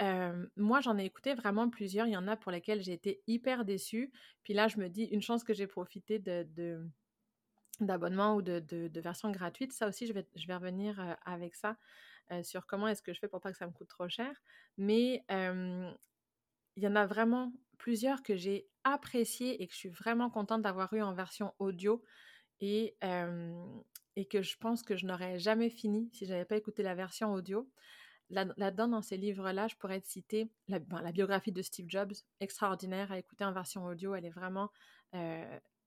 moi, 0.56 0.80
j'en 0.80 0.98
ai 0.98 1.04
écouté 1.04 1.34
vraiment 1.34 1.70
plusieurs. 1.70 2.08
Il 2.08 2.12
y 2.12 2.18
en 2.18 2.28
a 2.30 2.38
pour 2.38 2.52
lesquels 2.52 2.82
j'ai 2.82 2.94
été 2.94 3.22
hyper 3.28 3.66
déçue. 3.66 4.14
Puis 4.44 4.54
là, 4.54 4.70
je 4.70 4.78
me 4.78 4.88
dis, 4.88 5.04
une 5.06 5.22
chance 5.22 5.44
que 5.44 5.54
j'ai 5.54 5.68
profité 5.68 6.20
de, 6.20 6.80
d'abonnement 7.82 8.36
ou 8.36 8.42
de, 8.42 8.60
de, 8.60 9.02
version 9.02 9.30
gratuite. 9.32 9.74
Ça 9.74 9.90
aussi, 9.90 10.08
je 10.08 10.14
vais, 10.14 10.26
je 10.36 10.48
vais 10.48 10.56
revenir 10.56 11.18
avec 11.26 11.56
ça 11.56 11.76
sur 12.44 12.66
comment 12.66 12.88
est-ce 12.88 13.02
que 13.02 13.14
je 13.14 13.20
fais 13.20 13.28
pour 13.28 13.42
pas 13.42 13.52
que 13.52 13.58
ça 13.58 13.68
me 13.68 13.74
coûte 13.74 13.90
trop 13.90 14.08
cher. 14.08 14.32
Mais 14.78 15.26
il 15.30 16.84
y 16.84 16.88
en 16.88 16.96
a 16.96 17.06
vraiment 17.06 17.52
plusieurs 17.82 18.22
que 18.22 18.36
j'ai 18.36 18.68
appréciés 18.84 19.62
et 19.62 19.68
que 19.68 19.74
je 19.74 19.80
suis 19.80 19.90
vraiment 19.90 20.30
contente 20.30 20.62
d'avoir 20.62 20.94
eu 20.94 21.02
en 21.02 21.16
version 21.16 21.52
audio. 21.58 22.04
Et, 22.64 22.96
et 24.16 24.28
que 24.28 24.44
je 24.44 24.56
pense 24.58 24.84
que 24.84 24.96
je 24.96 25.08
n'aurais 25.08 25.40
jamais 25.40 25.72
fini 25.72 26.12
si 26.14 26.28
j'avais 26.28 26.46
pas 26.46 26.58
écouté 26.58 26.84
la 26.84 26.94
version 26.94 27.34
audio. 27.34 27.68
Là-dedans, 28.30 28.88
dans 28.88 29.02
ces 29.02 29.18
livres-là, 29.18 29.68
je 29.68 29.76
pourrais 29.78 30.00
te 30.00 30.08
citer 30.08 30.48
la, 30.68 30.78
la, 31.02 31.12
biographie 31.12 31.52
de 31.52 31.64
Steve 31.64 31.88
Jobs, 31.90 32.14
extraordinaire 32.40 33.12
à 33.12 33.18
écouter 33.18 33.46
en 33.46 33.52
version 33.52 33.84
audio. 33.84 34.14
Elle 34.14 34.26
est 34.26 34.30
vraiment 34.30 34.70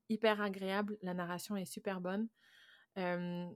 hyper 0.08 0.40
agréable. 0.40 0.98
La 1.00 1.14
narration 1.14 1.56
est 1.56 1.64
super 1.64 2.00
bonne. 2.00 2.28
Euh, 2.96 3.50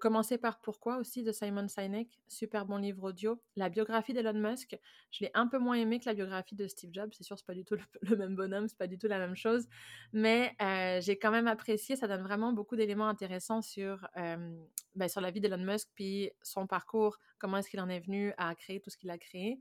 commencer 0.00 0.38
par 0.38 0.60
Pourquoi 0.60 0.98
aussi 0.98 1.24
de 1.24 1.32
Simon 1.32 1.66
Sinek, 1.66 2.20
super 2.28 2.64
bon 2.64 2.76
livre 2.76 3.02
audio. 3.08 3.42
La 3.56 3.68
biographie 3.68 4.12
d'Elon 4.12 4.34
Musk, 4.34 4.78
je 5.10 5.24
l'ai 5.24 5.32
un 5.34 5.48
peu 5.48 5.58
moins 5.58 5.74
aimé 5.74 5.98
que 5.98 6.04
la 6.04 6.14
biographie 6.14 6.54
de 6.54 6.68
Steve 6.68 6.90
Jobs. 6.92 7.10
C'est 7.12 7.24
sûr, 7.24 7.36
c'est 7.36 7.46
pas 7.46 7.54
du 7.54 7.64
tout 7.64 7.74
le, 7.74 8.16
même 8.16 8.36
bonhomme, 8.36 8.68
c'est 8.68 8.78
pas 8.78 8.86
du 8.86 8.96
tout 8.96 9.08
la 9.08 9.18
même 9.18 9.34
chose, 9.34 9.66
mais 10.12 10.54
j'ai 11.02 11.18
quand 11.18 11.32
même 11.32 11.48
apprécié. 11.48 11.96
Ça 11.96 12.06
donne 12.06 12.22
vraiment 12.22 12.52
beaucoup 12.52 12.76
d'éléments 12.76 13.08
intéressants 13.08 13.62
sur 13.62 14.06
ben, 14.14 15.08
sur 15.08 15.20
la 15.20 15.32
vie 15.32 15.40
d'Elon 15.40 15.58
Musk, 15.58 15.88
puis 15.94 16.30
son 16.42 16.68
parcours, 16.68 17.18
comment 17.38 17.56
est-ce 17.56 17.70
qu'il 17.70 17.80
en 17.80 17.88
est 17.88 18.00
venu 18.00 18.32
à 18.38 18.54
créer 18.54 18.80
tout 18.80 18.90
ce 18.90 18.96
qu'il 18.96 19.10
a 19.10 19.18
créé, 19.18 19.58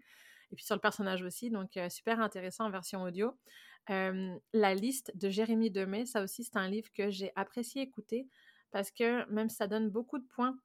et 0.52 0.56
puis 0.56 0.64
sur 0.64 0.76
le 0.76 0.82
personnage 0.82 1.24
aussi. 1.24 1.50
Donc 1.50 1.72
super 1.90 2.20
intéressant 2.20 2.66
en 2.66 2.70
version 2.70 3.02
audio. 3.02 3.36
la 3.88 4.76
liste 4.76 5.12
de 5.18 5.30
Jérémy 5.30 5.72
Demey, 5.72 6.06
ça 6.06 6.22
aussi 6.22 6.44
c'est 6.44 6.58
un 6.58 6.70
livre 6.70 6.90
que 6.94 7.10
j'ai 7.10 7.32
apprécié 7.36 7.82
écouter 7.82 8.28
parce 8.72 8.92
que 8.92 9.30
même 9.32 9.50
si 9.50 9.56
ça 9.58 9.68
donne 9.68 9.90
beaucoup 9.90 10.20
de 10.20 10.26
points 10.26 10.58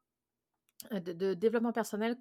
de, 0.90 1.34
développement 1.34 1.72
personnel 1.72 2.16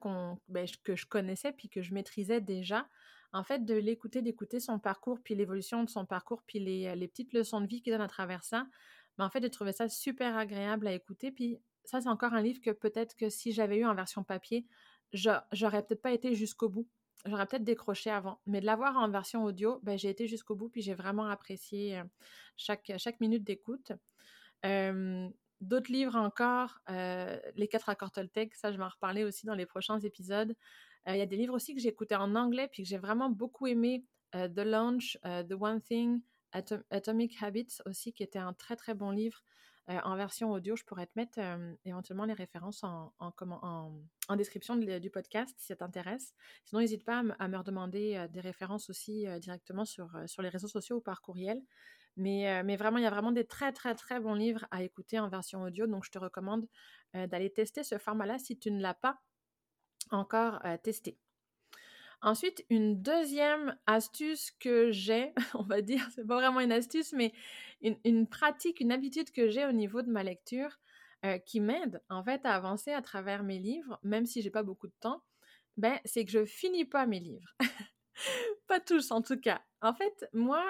ben, 0.47 0.67
que 0.83 0.95
je 0.95 1.05
connaissais 1.05 1.51
puis 1.51 1.69
que 1.69 1.81
je 1.81 1.93
maîtrisais 1.93 2.41
déjà, 2.41 2.87
en 3.33 3.43
fait, 3.43 3.65
de 3.65 3.73
l'écouter, 3.73 4.21
d'écouter 4.21 4.59
son 4.59 4.79
parcours, 4.79 5.19
puis 5.23 5.35
l'évolution 5.35 5.83
de 5.83 5.89
son 5.89 6.05
parcours, 6.05 6.43
puis 6.45 6.59
les, 6.59 7.07
petites 7.07 7.33
leçons 7.33 7.61
de 7.61 7.67
vie 7.67 7.81
qu'il 7.81 7.93
donne 7.93 8.01
à 8.01 8.07
travers 8.07 8.43
ça, 8.43 8.67
ben, 9.17 9.25
en 9.25 9.29
fait, 9.29 9.41
j'ai 9.41 9.49
trouvé 9.49 9.71
ça 9.71 9.87
super 9.87 10.37
agréable 10.37 10.87
à 10.87 10.93
écouter. 10.93 11.31
Puis 11.31 11.57
ça, 11.85 12.01
c'est 12.01 12.09
encore 12.09 12.33
un 12.33 12.41
livre 12.41 12.59
que 12.61 12.71
peut-être 12.71 13.15
que 13.15 13.29
si 13.29 13.51
j'avais 13.53 13.77
eu 13.77 13.85
en 13.85 13.95
version 13.95 14.23
papier, 14.23 14.67
j'aurais 15.13 15.83
peut-être 15.83 16.01
pas 16.01 16.11
été 16.11 16.35
jusqu'au 16.35 16.69
bout. 16.69 16.87
J'aurais 17.25 17.45
peut-être 17.45 17.63
décroché 17.63 18.09
avant. 18.09 18.41
Mais 18.47 18.61
de 18.61 18.65
l'avoir 18.65 18.97
en 18.97 19.09
version 19.09 19.43
audio, 19.43 19.79
ben, 19.83 19.97
j'ai 19.97 20.09
été 20.09 20.27
jusqu'au 20.27 20.55
bout, 20.55 20.69
puis 20.69 20.81
j'ai 20.81 20.93
vraiment 20.93 21.27
apprécié 21.27 22.01
chaque, 22.57 22.91
chaque 22.97 23.19
minute 23.21 23.43
d'écoute. 23.43 23.93
D'autres 25.71 25.89
livres 25.89 26.17
encore, 26.17 26.79
euh, 26.89 27.39
Les 27.55 27.69
quatre 27.69 27.87
accords 27.87 28.11
Toltec, 28.11 28.53
ça 28.55 28.73
je 28.73 28.77
vais 28.77 28.83
en 28.83 28.89
reparler 28.89 29.23
aussi 29.23 29.45
dans 29.45 29.55
les 29.55 29.65
prochains 29.65 30.01
épisodes. 30.01 30.53
Euh, 31.07 31.15
il 31.15 31.17
y 31.17 31.21
a 31.21 31.25
des 31.25 31.37
livres 31.37 31.53
aussi 31.53 31.73
que 31.73 31.79
j'ai 31.79 31.87
écoutés 31.87 32.17
en 32.17 32.35
anglais 32.35 32.67
puis 32.69 32.83
que 32.83 32.89
j'ai 32.89 32.97
vraiment 32.97 33.29
beaucoup 33.29 33.67
aimé 33.67 34.05
The 34.33 34.65
Launch, 34.65 35.17
The 35.23 35.53
One 35.57 35.81
Thing, 35.81 36.19
Atomic 36.51 37.41
Habits 37.41 37.77
aussi, 37.85 38.11
qui 38.11 38.21
était 38.21 38.37
un 38.37 38.51
très 38.51 38.75
très 38.75 38.95
bon 38.95 39.11
livre 39.11 39.45
en 39.87 40.17
version 40.17 40.51
audio. 40.51 40.75
Je 40.75 40.83
pourrais 40.83 41.05
te 41.05 41.13
mettre 41.15 41.39
éventuellement 41.85 42.25
les 42.25 42.33
références 42.33 42.83
en, 42.83 43.13
en, 43.19 44.35
description 44.35 44.75
du 44.75 45.09
podcast 45.09 45.55
si 45.57 45.67
ça 45.67 45.77
t'intéresse. 45.77 46.33
Sinon, 46.65 46.81
n'hésite 46.81 47.05
pas 47.05 47.23
à, 47.39 47.47
me 47.47 47.57
redemander 47.57 48.27
des 48.29 48.41
références 48.41 48.89
aussi 48.89 49.25
directement 49.39 49.85
sur, 49.85 50.09
sur 50.27 50.41
les 50.41 50.49
réseaux 50.49 50.67
sociaux 50.67 50.97
ou 50.97 51.01
par 51.01 51.21
courriel. 51.21 51.61
Mais, 52.17 52.63
mais 52.63 52.75
vraiment, 52.75 52.97
il 52.97 53.03
y 53.03 53.07
a 53.07 53.09
vraiment 53.09 53.31
des 53.31 53.45
très 53.45 53.71
très 53.71 53.95
très 53.95 54.19
bons 54.19 54.33
livres 54.33 54.65
à 54.71 54.83
écouter 54.83 55.19
en 55.19 55.29
version 55.29 55.63
audio. 55.63 55.87
Donc, 55.87 56.03
je 56.05 56.11
te 56.11 56.19
recommande 56.19 56.67
d'aller 57.13 57.51
tester 57.51 57.83
ce 57.83 57.97
format-là 57.97 58.37
si 58.37 58.57
tu 58.57 58.71
ne 58.71 58.81
l'as 58.81 58.93
pas 58.93 59.21
encore 60.11 60.61
testé. 60.83 61.17
Ensuite, 62.23 62.63
une 62.69 63.01
deuxième 63.01 63.75
astuce 63.87 64.51
que 64.51 64.91
j'ai, 64.91 65.33
on 65.55 65.63
va 65.63 65.81
dire, 65.81 66.07
c'est 66.13 66.25
pas 66.25 66.35
vraiment 66.35 66.59
une 66.59 66.71
astuce, 66.71 67.13
mais 67.13 67.33
une, 67.81 68.27
pratique, 68.27 68.79
une 68.79 68.91
habitude 68.91 69.31
que 69.31 69.49
j'ai 69.49 69.65
au 69.65 69.71
niveau 69.71 70.03
de 70.03 70.11
ma 70.11 70.21
lecture 70.21 70.77
euh, 71.25 71.39
qui 71.39 71.59
m'aide 71.59 72.01
en 72.09 72.23
fait 72.23 72.45
à 72.45 72.53
avancer 72.53 72.91
à 72.91 73.01
travers 73.01 73.43
mes 73.43 73.57
livres, 73.57 73.99
même 74.03 74.27
si 74.27 74.43
j'ai 74.43 74.51
pas 74.51 74.61
beaucoup 74.61 74.87
de 74.87 74.93
temps, 74.99 75.23
ben, 75.77 75.99
c'est 76.05 76.23
que 76.23 76.31
je 76.31 76.45
finis 76.45 76.85
pas 76.85 77.07
mes 77.07 77.19
livres. 77.19 77.55
pas 78.67 78.79
tous 78.79 79.09
en 79.09 79.23
tout 79.23 79.39
cas. 79.39 79.61
En 79.81 79.95
fait, 79.95 80.29
moi, 80.31 80.63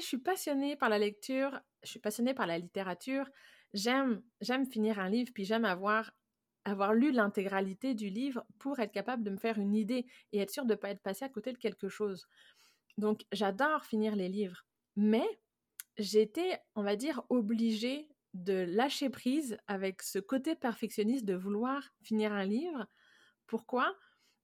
je 0.00 0.06
suis 0.06 0.18
passionnée 0.18 0.76
par 0.76 0.88
la 0.88 0.98
lecture, 0.98 1.60
je 1.82 1.90
suis 1.90 2.00
passionnée 2.00 2.34
par 2.34 2.46
la 2.46 2.58
littérature. 2.58 3.28
J'aime, 3.74 4.22
j'aime 4.40 4.66
finir 4.66 4.98
un 4.98 5.08
livre, 5.08 5.30
puis 5.34 5.44
j'aime 5.44 5.64
avoir 5.64 6.12
avoir 6.64 6.94
lu 6.94 7.10
l'intégralité 7.10 7.94
du 7.94 8.08
livre 8.08 8.44
pour 8.58 8.78
être 8.78 8.92
capable 8.92 9.24
de 9.24 9.30
me 9.30 9.36
faire 9.36 9.58
une 9.58 9.74
idée 9.74 10.06
et 10.32 10.38
être 10.38 10.50
sûr 10.50 10.64
de 10.64 10.74
ne 10.74 10.76
pas 10.76 10.90
être 10.90 11.02
passé 11.02 11.24
à 11.24 11.28
côté 11.28 11.52
de 11.52 11.58
quelque 11.58 11.88
chose. 11.88 12.28
Donc 12.98 13.22
j'adore 13.32 13.84
finir 13.84 14.16
les 14.16 14.28
livres, 14.28 14.64
mais 14.96 15.26
j'étais, 15.98 16.60
on 16.74 16.82
va 16.82 16.96
dire, 16.96 17.22
obligée 17.30 18.08
de 18.34 18.64
lâcher 18.68 19.10
prise 19.10 19.58
avec 19.66 20.02
ce 20.02 20.18
côté 20.18 20.54
perfectionniste 20.54 21.24
de 21.24 21.34
vouloir 21.34 21.90
finir 22.02 22.32
un 22.32 22.44
livre. 22.44 22.86
Pourquoi? 23.46 23.94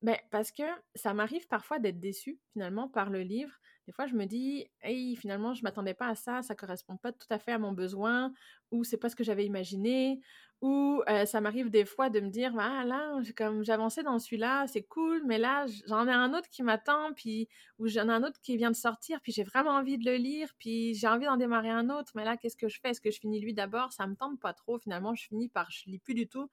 Ben, 0.03 0.17
Parce 0.31 0.53
que 0.53 0.65
ça 0.95 1.15
m'arrive 1.15 1.47
parfois 1.49 1.79
d'être 1.79 2.01
déçue 2.01 2.39
finalement 2.53 2.89
par 2.89 3.11
le 3.11 3.23
livre. 3.23 3.53
Des 3.89 3.93
fois, 3.93 4.07
je 4.07 4.15
me 4.15 4.27
dis, 4.27 4.67
hey, 4.83 5.17
finalement, 5.17 5.55
je 5.55 5.63
m'attendais 5.63 5.95
pas 5.95 6.09
à 6.09 6.15
ça, 6.15 6.43
ça 6.43 6.55
correspond 6.55 6.99
pas 6.99 7.11
tout 7.11 7.27
à 7.31 7.39
fait 7.39 7.53
à 7.53 7.59
mon 7.59 7.73
besoin, 7.73 8.35
ou 8.71 8.85
c'est 8.85 8.99
pas 8.99 9.09
ce 9.09 9.17
que 9.17 9.25
j'avais 9.25 9.47
imaginé, 9.47 10.21
ou 10.61 11.03
ça 11.25 11.41
m'arrive 11.41 11.71
des 11.71 11.87
fois 11.87 12.11
de 12.11 12.21
me 12.21 12.29
dire, 12.29 12.53
ah 12.59 12.85
là, 12.85 13.19
comme 13.35 13.65
j'avançais 13.65 14.03
dans 14.03 14.19
celui-là, 14.19 14.67
c'est 14.67 14.83
cool, 14.83 15.23
mais 15.25 15.39
là, 15.39 15.65
j'en 15.87 16.07
ai 16.07 16.13
un 16.13 16.35
autre 16.35 16.51
qui 16.51 16.63
m'attend, 16.63 17.15
puis 17.15 17.49
ou 17.79 17.89
j'en 17.89 18.11
ai 18.11 18.13
un 18.13 18.23
autre 18.25 18.39
qui 18.43 18.59
vient 18.59 18.71
de 18.71 18.77
sortir, 18.77 19.23
puis 19.23 19.33
j'ai 19.33 19.43
vraiment 19.43 19.71
envie 19.71 19.97
de 19.97 20.05
le 20.05 20.19
lire, 20.19 20.53
puis 20.59 20.93
j'ai 20.93 21.09
envie 21.09 21.25
d'en 21.25 21.39
démarrer 21.39 21.71
un 21.71 21.89
autre, 21.89 22.13
mais 22.15 22.27
là, 22.27 22.37
qu'est-ce 22.37 22.59
que 22.59 22.69
je 22.69 22.79
fais? 22.83 22.91
Est-ce 22.91 23.01
que 23.01 23.11
je 23.11 23.21
finis 23.21 23.41
lui 23.41 23.55
d'abord? 23.55 23.91
Ça 23.95 24.07
me 24.07 24.17
tente 24.17 24.39
pas 24.39 24.53
trop. 24.53 24.79
Finalement, 24.79 25.15
je 25.15 25.29
finis 25.29 25.49
par, 25.49 25.71
je 25.71 25.89
lis 25.89 25.99
plus 25.99 26.13
du 26.13 26.29
tout. 26.29 26.51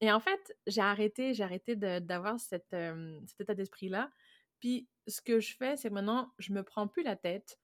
Et 0.00 0.12
en 0.12 0.20
fait, 0.20 0.56
j'ai 0.68 0.82
arrêté, 0.82 1.34
j'ai 1.34 1.42
arrêté 1.42 1.74
d'avoir 1.74 2.38
cet 2.38 2.76
état 3.40 3.54
d'esprit-là. 3.54 4.10
Puis 4.64 4.88
ce 5.06 5.20
que 5.20 5.40
je 5.40 5.54
fais, 5.54 5.76
c'est 5.76 5.90
maintenant, 5.90 6.32
je 6.38 6.54
me 6.54 6.62
prends 6.62 6.88
plus 6.88 7.02
la 7.02 7.16
tête. 7.16 7.60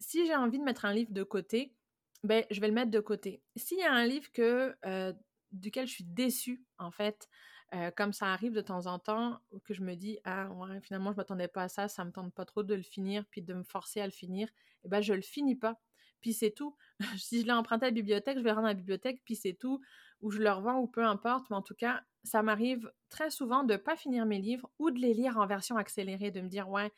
si 0.00 0.26
j'ai 0.26 0.34
envie 0.34 0.58
de 0.58 0.64
mettre 0.64 0.84
un 0.84 0.92
livre 0.92 1.12
de 1.12 1.22
côté, 1.22 1.76
ben, 2.24 2.44
je 2.50 2.60
vais 2.60 2.66
le 2.66 2.74
mettre 2.74 2.90
de 2.90 2.98
côté. 2.98 3.40
S'il 3.54 3.78
y 3.78 3.84
a 3.84 3.92
un 3.92 4.04
livre 4.04 4.32
que, 4.32 4.74
euh, 4.84 5.12
duquel 5.52 5.86
je 5.86 5.92
suis 5.92 6.02
déçue, 6.02 6.64
en 6.78 6.90
fait, 6.90 7.28
euh, 7.72 7.92
comme 7.92 8.12
ça 8.12 8.32
arrive 8.32 8.52
de 8.52 8.62
temps 8.62 8.86
en 8.86 8.98
temps, 8.98 9.38
que 9.62 9.74
je 9.74 9.82
me 9.82 9.94
dis, 9.94 10.18
ah, 10.24 10.50
finalement, 10.82 11.12
je 11.12 11.18
m'attendais 11.18 11.46
pas 11.46 11.62
à 11.62 11.68
ça, 11.68 11.86
ça 11.86 12.04
me 12.04 12.10
tente 12.10 12.34
pas 12.34 12.44
trop 12.44 12.64
de 12.64 12.74
le 12.74 12.82
finir, 12.82 13.24
puis 13.30 13.40
de 13.40 13.54
me 13.54 13.62
forcer 13.62 14.00
à 14.00 14.06
le 14.06 14.12
finir, 14.12 14.48
eh 14.82 14.88
ben, 14.88 15.02
je 15.02 15.14
le 15.14 15.22
finis 15.22 15.54
pas. 15.54 15.80
Puis 16.20 16.32
c'est 16.32 16.50
tout. 16.50 16.76
si 17.22 17.42
je 17.42 17.46
l'ai 17.46 17.52
emprunté 17.52 17.86
à 17.86 17.90
la 17.90 17.94
bibliothèque, 17.94 18.38
je 18.38 18.42
vais 18.42 18.50
le 18.50 18.56
rendre 18.56 18.66
à 18.66 18.70
la 18.70 18.74
bibliothèque, 18.74 19.22
puis 19.24 19.36
c'est 19.36 19.54
tout. 19.54 19.80
Ou 20.20 20.32
je 20.32 20.40
le 20.40 20.50
revends, 20.50 20.80
ou 20.80 20.88
peu 20.88 21.04
importe, 21.04 21.48
mais 21.48 21.56
en 21.56 21.62
tout 21.62 21.76
cas, 21.76 22.02
ça 22.24 22.42
m'arrive 22.42 22.90
très 23.10 23.30
souvent 23.30 23.64
de 23.64 23.76
pas 23.76 23.96
finir 23.96 24.26
mes 24.26 24.40
livres 24.40 24.68
ou 24.78 24.90
de 24.90 24.98
les 24.98 25.14
lire 25.14 25.36
en 25.38 25.46
version 25.46 25.76
accélérée, 25.76 26.30
de 26.30 26.40
me 26.40 26.48
dire, 26.48 26.68
ouais, 26.68 26.90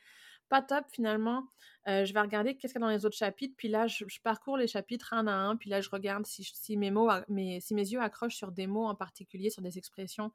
pas 0.49 0.61
top 0.61 0.85
finalement. 0.91 1.43
Euh, 1.87 2.05
je 2.05 2.13
vais 2.13 2.21
regarder 2.21 2.55
qu'est-ce 2.55 2.73
qu'il 2.73 2.81
y 2.81 2.83
a 2.83 2.87
dans 2.87 2.93
les 2.93 3.05
autres 3.05 3.17
chapitres, 3.17 3.55
puis 3.57 3.67
là, 3.67 3.87
je, 3.87 4.05
parcours 4.23 4.57
les 4.57 4.67
chapitres 4.67 5.13
un 5.13 5.27
à 5.27 5.33
un, 5.33 5.55
puis 5.57 5.69
là, 5.69 5.81
je 5.81 5.89
regarde 5.89 6.25
si, 6.25 6.77
mes 6.77 6.91
mots, 6.91 7.09
mes, 7.27 7.59
si 7.59 7.73
mes 7.73 7.87
yeux 7.87 8.01
accrochent 8.01 8.35
sur 8.35 8.51
des 8.51 8.67
mots 8.67 8.87
en 8.87 8.95
particulier, 8.95 9.49
sur 9.49 9.61
des 9.61 9.77
expressions 9.77 10.31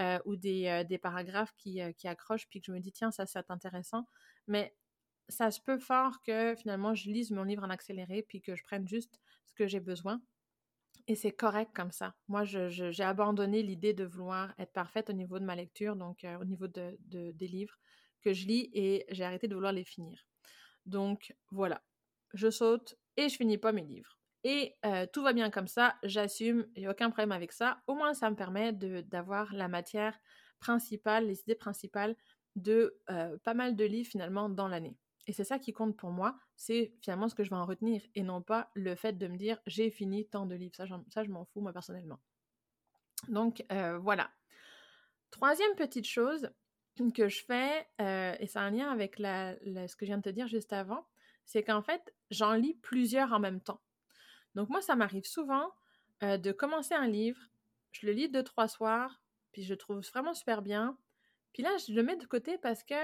euh, 0.00 0.18
ou 0.24 0.36
des, 0.36 0.66
euh, 0.66 0.84
des 0.84 0.98
paragraphes 0.98 1.52
qui, 1.56 1.80
qui, 1.96 2.08
accrochent, 2.08 2.48
puis 2.48 2.60
que 2.60 2.66
je 2.66 2.72
me 2.72 2.80
dis, 2.80 2.92
tiens, 2.92 3.10
ça, 3.10 3.26
c'est 3.26 3.50
intéressant. 3.50 4.06
Mais 4.46 4.74
ça 5.28 5.50
se 5.50 5.60
peut 5.60 5.78
fort 5.78 6.22
que 6.22 6.54
finalement, 6.56 6.94
je 6.94 7.10
lise 7.10 7.30
mon 7.30 7.44
livre 7.44 7.62
en 7.62 7.70
accéléré, 7.70 8.22
puis 8.22 8.40
que 8.40 8.56
je 8.56 8.64
prenne 8.64 8.88
juste 8.88 9.20
ce 9.46 9.54
que 9.54 9.66
j'ai 9.66 9.80
besoin. 9.80 10.20
Et 11.06 11.16
c'est 11.16 11.32
correct 11.32 11.72
comme 11.74 11.90
ça. 11.90 12.14
Moi, 12.28 12.44
j'ai 12.44 13.02
abandonné 13.02 13.62
l'idée 13.62 13.94
de 13.94 14.04
vouloir 14.04 14.54
être 14.58 14.72
parfaite 14.72 15.10
au 15.10 15.12
niveau 15.12 15.38
de 15.38 15.44
ma 15.44 15.56
lecture, 15.56 15.96
donc 15.96 16.24
au 16.40 16.44
niveau 16.44 16.68
de, 16.68 16.96
des 17.08 17.48
livres 17.48 17.76
que 18.22 18.32
je 18.32 18.46
lis 18.46 18.70
et 18.74 19.06
j'ai 19.08 19.24
arrêté 19.24 19.48
de 19.48 19.54
vouloir 19.54 19.72
les 19.72 19.84
finir. 19.84 20.24
Donc 20.86 21.34
voilà, 21.50 21.82
je 22.34 22.50
saute 22.50 22.96
et 23.16 23.28
je 23.28 23.36
finis 23.36 23.58
pas 23.58 23.72
mes 23.72 23.82
livres. 23.82 24.18
Et 24.44 24.76
euh, 24.86 25.06
tout 25.12 25.22
va 25.22 25.32
bien 25.32 25.50
comme 25.50 25.68
ça, 25.68 25.96
j'assume, 26.02 26.66
il 26.74 26.82
n'y 26.82 26.86
a 26.86 26.92
aucun 26.92 27.10
problème 27.10 27.32
avec 27.32 27.52
ça. 27.52 27.82
Au 27.86 27.94
moins, 27.94 28.14
ça 28.14 28.30
me 28.30 28.36
permet 28.36 28.72
d'avoir 28.72 29.52
la 29.52 29.68
matière 29.68 30.18
principale, 30.60 31.26
les 31.26 31.40
idées 31.40 31.54
principales 31.54 32.16
de 32.56 32.98
euh, 33.10 33.36
pas 33.44 33.54
mal 33.54 33.76
de 33.76 33.84
livres 33.84 34.08
finalement 34.08 34.48
dans 34.48 34.68
l'année. 34.68 34.96
Et 35.26 35.32
c'est 35.32 35.44
ça 35.44 35.58
qui 35.58 35.72
compte 35.72 35.96
pour 35.96 36.10
moi, 36.10 36.36
c'est 36.60 36.92
finalement 37.00 37.30
ce 37.30 37.34
que 37.34 37.42
je 37.42 37.48
vais 37.48 37.56
en 37.56 37.64
retenir 37.64 38.02
et 38.14 38.22
non 38.22 38.42
pas 38.42 38.70
le 38.74 38.94
fait 38.94 39.14
de 39.14 39.26
me 39.26 39.38
dire 39.38 39.58
j'ai 39.66 39.90
fini 39.90 40.28
tant 40.28 40.44
de 40.44 40.54
livres. 40.54 40.76
Ça, 40.76 40.84
ça 41.08 41.24
je 41.24 41.30
m'en 41.30 41.46
fous 41.46 41.62
moi 41.62 41.72
personnellement. 41.72 42.20
Donc 43.28 43.64
euh, 43.72 43.96
voilà. 43.98 44.30
Troisième 45.30 45.74
petite 45.76 46.06
chose, 46.06 46.50
que 47.14 47.30
je 47.30 47.42
fais, 47.42 47.86
euh, 48.02 48.34
et 48.38 48.46
c'est 48.46 48.58
un 48.58 48.70
lien 48.70 48.90
avec 48.90 49.16
ce 49.16 49.96
que 49.96 50.04
je 50.04 50.10
viens 50.10 50.18
de 50.18 50.22
te 50.22 50.28
dire 50.28 50.48
juste 50.48 50.74
avant, 50.74 51.06
c'est 51.46 51.62
qu'en 51.62 51.80
fait, 51.80 52.14
j'en 52.30 52.52
lis 52.52 52.74
plusieurs 52.74 53.32
en 53.32 53.40
même 53.40 53.62
temps. 53.62 53.80
Donc 54.54 54.68
moi, 54.68 54.82
ça 54.82 54.96
m'arrive 54.96 55.24
souvent 55.24 55.72
euh, 56.22 56.36
de 56.36 56.52
commencer 56.52 56.92
un 56.94 57.08
livre, 57.08 57.40
je 57.92 58.06
le 58.06 58.12
lis 58.12 58.28
deux, 58.28 58.42
trois 58.42 58.68
soirs, 58.68 59.22
puis 59.52 59.62
je 59.62 59.70
le 59.70 59.78
trouve 59.78 60.00
vraiment 60.00 60.34
super 60.34 60.60
bien. 60.60 60.98
Puis 61.54 61.62
là, 61.62 61.70
je 61.88 61.94
le 61.94 62.02
mets 62.02 62.16
de 62.16 62.26
côté 62.26 62.58
parce 62.58 62.84
que 62.84 62.94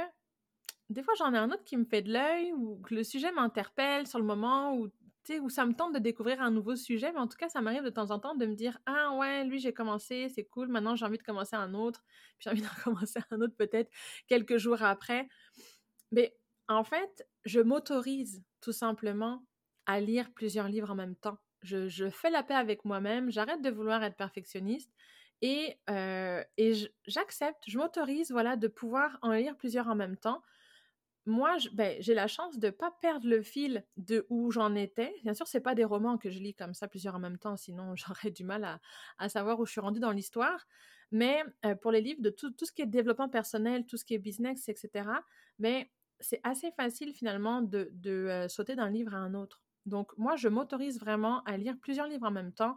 des 0.91 1.03
fois, 1.03 1.15
j'en 1.19 1.35
ai 1.35 1.39
un 1.39 1.51
autre 1.51 1.65
qui 1.65 1.77
me 1.77 1.85
fait 1.85 2.03
de 2.03 2.13
l'œil 2.13 2.53
ou 2.53 2.81
que 2.83 2.95
le 2.95 3.03
sujet 3.05 3.33
m'interpelle 3.33 4.07
sur 4.07 4.19
le 4.19 4.25
moment 4.25 4.75
ou 4.77 4.91
où 5.41 5.51
ça 5.51 5.67
me 5.67 5.75
tente 5.75 5.93
de 5.93 5.99
découvrir 5.99 6.41
un 6.41 6.51
nouveau 6.51 6.77
sujet, 6.77 7.13
mais 7.13 7.19
en 7.19 7.27
tout 7.27 7.37
cas, 7.37 7.49
ça 7.49 7.61
m'arrive 7.61 7.83
de 7.83 7.91
temps 7.91 8.11
en 8.11 8.19
temps 8.19 8.35
de 8.35 8.47
me 8.47 8.55
dire 8.55 8.79
Ah 8.87 9.13
ouais, 9.17 9.45
lui, 9.45 9.59
j'ai 9.59 9.73
commencé, 9.73 10.29
c'est 10.29 10.45
cool, 10.45 10.69
maintenant 10.69 10.95
j'ai 10.95 11.05
envie 11.05 11.19
de 11.19 11.23
commencer 11.23 11.57
un 11.57 11.75
autre, 11.75 12.05
puis 12.39 12.45
j'ai 12.45 12.51
envie 12.51 12.63
d'en 12.63 12.69
commencer 12.85 13.21
un 13.31 13.41
autre 13.41 13.55
peut-être 13.57 13.91
quelques 14.29 14.57
jours 14.57 14.83
après. 14.83 15.29
Mais 16.13 16.37
en 16.69 16.85
fait, 16.85 17.27
je 17.45 17.61
m'autorise 17.61 18.45
tout 18.61 18.73
simplement 18.73 19.45
à 19.87 20.01
lire 20.01 20.33
plusieurs 20.33 20.69
livres 20.69 20.91
en 20.91 20.95
même 20.95 21.17
temps. 21.17 21.39
Je, 21.63 22.09
fais 22.11 22.31
la 22.31 22.45
paix 22.45 22.55
avec 22.55 22.85
moi-même, 22.85 23.31
j'arrête 23.31 23.63
de 23.63 23.71
vouloir 23.71 24.05
être 24.05 24.17
perfectionniste 24.17 24.93
et, 25.43 25.77
euh, 25.91 26.43
et 26.57 26.75
j'accepte, 27.07 27.65
je 27.67 27.77
m'autorise 27.79 28.31
voilà, 28.31 28.55
de 28.55 28.69
pouvoir 28.69 29.19
en 29.23 29.33
lire 29.33 29.57
plusieurs 29.57 29.89
en 29.89 29.97
même 29.97 30.17
temps 30.17 30.43
moi, 31.27 31.57
ben, 31.73 31.97
j'ai 32.01 32.15
la 32.15 32.29
chance 32.29 32.59
de 32.59 32.69
ne 32.69 32.71
pas 32.71 32.93
perdre 33.03 33.29
le 33.29 33.43
fil 33.43 33.85
de 33.97 34.27
où 34.31 34.53
j'en 34.53 34.75
étais. 34.77 35.13
Bien 35.25 35.35
sûr, 35.35 35.49
ce 35.49 35.59
pas 35.59 35.75
des 35.75 35.85
romans 35.85 36.19
que 36.19 36.31
je 36.31 36.39
lis 36.39 36.55
comme 36.55 36.73
ça 36.73 36.87
plusieurs 36.87 37.17
en 37.17 37.19
même 37.19 37.39
temps, 37.39 37.57
sinon 37.57 37.95
j'aurais 37.97 38.31
du 38.31 38.45
mal 38.45 38.81
à, 39.19 39.29
savoir 39.29 39.59
où 39.59 39.67
je 39.67 39.73
suis 39.73 39.81
rendue 39.81 40.01
dans 40.01 40.13
l'histoire. 40.13 40.67
Mais 41.11 41.43
euh, 41.65 41.75
pour 41.75 41.91
les 41.91 42.01
livres 42.01 42.23
de 42.23 42.31
tout, 42.31 42.53
ce 42.63 42.73
qui 42.73 42.83
est 42.83 42.87
développement 42.87 43.29
personnel, 43.29 43.87
tout 43.87 43.97
ce 43.97 44.05
qui 44.05 44.15
est 44.15 44.19
business, 44.19 44.69
etc., 44.69 45.09
ben, 45.59 45.85
c'est 46.21 46.41
assez 46.45 46.71
facile 46.73 47.13
finalement 47.13 47.61
de, 47.61 47.91
euh, 48.07 48.49
sauter 48.49 48.77
d'un 48.77 48.91
livre 48.91 49.15
à 49.15 49.19
un 49.19 49.35
autre. 49.35 49.61
Donc 49.85 50.17
moi, 50.17 50.37
je 50.37 50.49
m'autorise 50.49 50.99
vraiment 50.99 51.43
à 51.45 51.57
lire 51.57 51.77
plusieurs 51.81 52.09
livres 52.09 52.27
en 52.27 52.31
même 52.31 52.53
temps. 52.53 52.77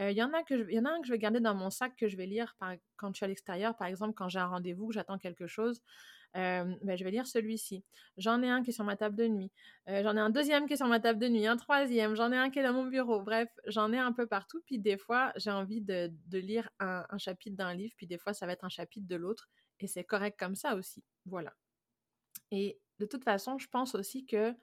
Euh, 0.00 0.10
il 0.10 0.16
y, 0.16 0.22
en 0.22 0.32
a 0.32 0.42
que 0.42 0.70
y 0.70 0.78
en 0.78 0.84
a 0.84 0.90
un 0.90 1.00
que 1.00 1.06
je 1.06 1.12
vais 1.12 1.18
garder 1.18 1.40
dans 1.40 1.54
mon 1.54 1.70
sac 1.70 1.96
que 1.96 2.08
je 2.08 2.16
vais 2.16 2.26
lire 2.26 2.56
quand 2.96 3.12
je 3.12 3.16
suis 3.16 3.24
à 3.24 3.28
l'extérieur, 3.28 3.76
par 3.76 3.88
exemple 3.88 4.14
quand 4.14 4.28
j'ai 4.28 4.38
un 4.38 4.46
rendez-vous, 4.46 4.88
que 4.88 4.94
j'attends 4.94 5.18
quelque 5.18 5.46
chose. 5.46 5.82
Ben, 6.34 6.96
je 6.96 7.04
vais 7.04 7.10
lire 7.10 7.26
celui-ci. 7.26 7.84
J'en 8.16 8.42
ai 8.42 8.48
un 8.48 8.62
qui 8.62 8.70
est 8.70 8.72
sur 8.72 8.84
ma 8.84 8.96
table 8.96 9.16
de 9.16 9.26
nuit. 9.26 9.50
j'en 9.86 10.16
ai 10.16 10.20
un 10.20 10.30
deuxième 10.30 10.66
qui 10.66 10.74
est 10.74 10.76
sur 10.76 10.86
ma 10.86 11.00
table 11.00 11.18
de 11.18 11.28
nuit, 11.28 11.46
un 11.46 11.56
troisième. 11.56 12.14
J'en 12.14 12.30
ai 12.32 12.36
un 12.36 12.50
qui 12.50 12.58
est 12.58 12.62
dans 12.62 12.72
mon 12.72 12.86
bureau. 12.86 13.22
Bref, 13.22 13.48
j'en 13.66 13.92
ai 13.92 13.98
un 13.98 14.12
peu 14.12 14.26
partout. 14.26 14.60
Puis 14.66 14.78
des 14.78 14.96
fois, 14.96 15.32
j'ai 15.36 15.50
envie 15.50 15.80
de, 15.80 16.12
lire 16.32 16.70
un, 16.78 17.04
chapitre 17.18 17.56
d'un 17.56 17.74
livre. 17.74 17.94
Puis 17.96 18.06
des 18.06 18.18
fois, 18.18 18.32
ça 18.32 18.46
va 18.46 18.52
être 18.52 18.64
un 18.64 18.68
chapitre 18.68 19.08
de 19.08 19.16
l'autre. 19.16 19.48
Et 19.80 19.86
c'est 19.86 20.04
correct 20.04 20.38
comme 20.38 20.54
ça 20.54 20.76
aussi. 20.76 21.02
Voilà. 21.26 21.52
Et 22.50 22.78
de 22.98 23.06
toute 23.06 23.24
façon, 23.24 23.58
je 23.58 23.68
pense 23.68 23.94
aussi 23.94 24.26
que 24.26 24.54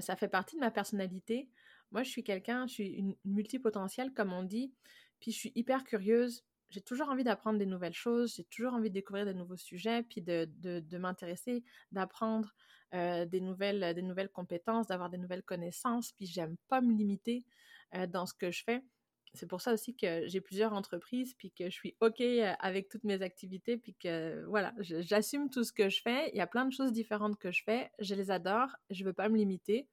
ça 0.00 0.16
fait 0.16 0.28
partie 0.28 0.56
de 0.56 0.60
ma 0.60 0.70
personnalité. 0.70 1.50
Moi, 1.90 2.04
je 2.04 2.10
suis 2.10 2.24
quelqu'un, 2.24 2.66
je 2.66 2.72
suis 2.72 2.88
une 2.88 3.14
multipotentielle, 3.24 4.12
comme 4.14 4.32
on 4.32 4.44
dit. 4.44 4.72
Puis 5.20 5.30
je 5.30 5.36
suis 5.36 5.52
hyper 5.54 5.84
curieuse 5.84 6.44
j'ai 6.72 6.80
toujours 6.80 7.10
envie 7.10 7.22
d'apprendre 7.22 7.58
des 7.58 7.66
nouvelles 7.66 7.92
choses, 7.92 8.34
j'ai 8.34 8.44
toujours 8.44 8.72
envie 8.72 8.88
de 8.88 8.94
découvrir 8.94 9.26
des 9.26 9.34
nouveaux 9.34 9.56
sujets, 9.56 10.02
puis 10.02 10.22
de, 10.22 10.48
de, 10.58 10.98
m'intéresser, 10.98 11.62
d'apprendre 11.92 12.54
euh, 12.94 13.26
des, 13.26 13.40
nouvelles, 13.40 13.94
des 13.94 14.02
nouvelles 14.02 14.30
compétences, 14.30 14.86
d'avoir 14.86 15.10
des 15.10 15.18
nouvelles 15.18 15.42
connaissances, 15.42 16.12
puis 16.12 16.26
j'aime 16.26 16.56
pas 16.68 16.80
me 16.80 16.92
limiter 16.92 17.44
euh, 17.94 18.06
dans 18.06 18.24
ce 18.24 18.32
que 18.32 18.50
je 18.50 18.64
fais. 18.64 18.82
C'est 19.34 19.46
pour 19.46 19.60
ça 19.60 19.72
aussi 19.72 19.94
que 19.94 20.26
j'ai 20.26 20.40
plusieurs 20.40 20.72
entreprises, 20.72 21.34
puis 21.34 21.50
que 21.50 21.64
je 21.64 21.74
suis 21.74 21.94
OK 22.00 22.20
euh, 22.22 22.54
avec 22.58 22.88
toutes 22.88 23.04
mes 23.04 23.20
activités, 23.20 23.76
puis 23.76 23.94
que 23.94 24.42
voilà, 24.46 24.72
j'assume 24.78 25.50
tout 25.50 25.64
ce 25.64 25.72
que 25.72 25.90
je 25.90 26.00
fais. 26.00 26.30
Il 26.30 26.38
y 26.38 26.40
a 26.40 26.46
plein 26.46 26.64
de 26.64 26.72
choses 26.72 26.92
différentes 26.92 27.38
que 27.38 27.52
je 27.52 27.62
fais, 27.64 27.90
je 27.98 28.14
les 28.14 28.30
adore, 28.30 28.68
je 28.88 29.04
veux 29.04 29.12
pas 29.12 29.28
me 29.28 29.36
limiter. 29.36 29.88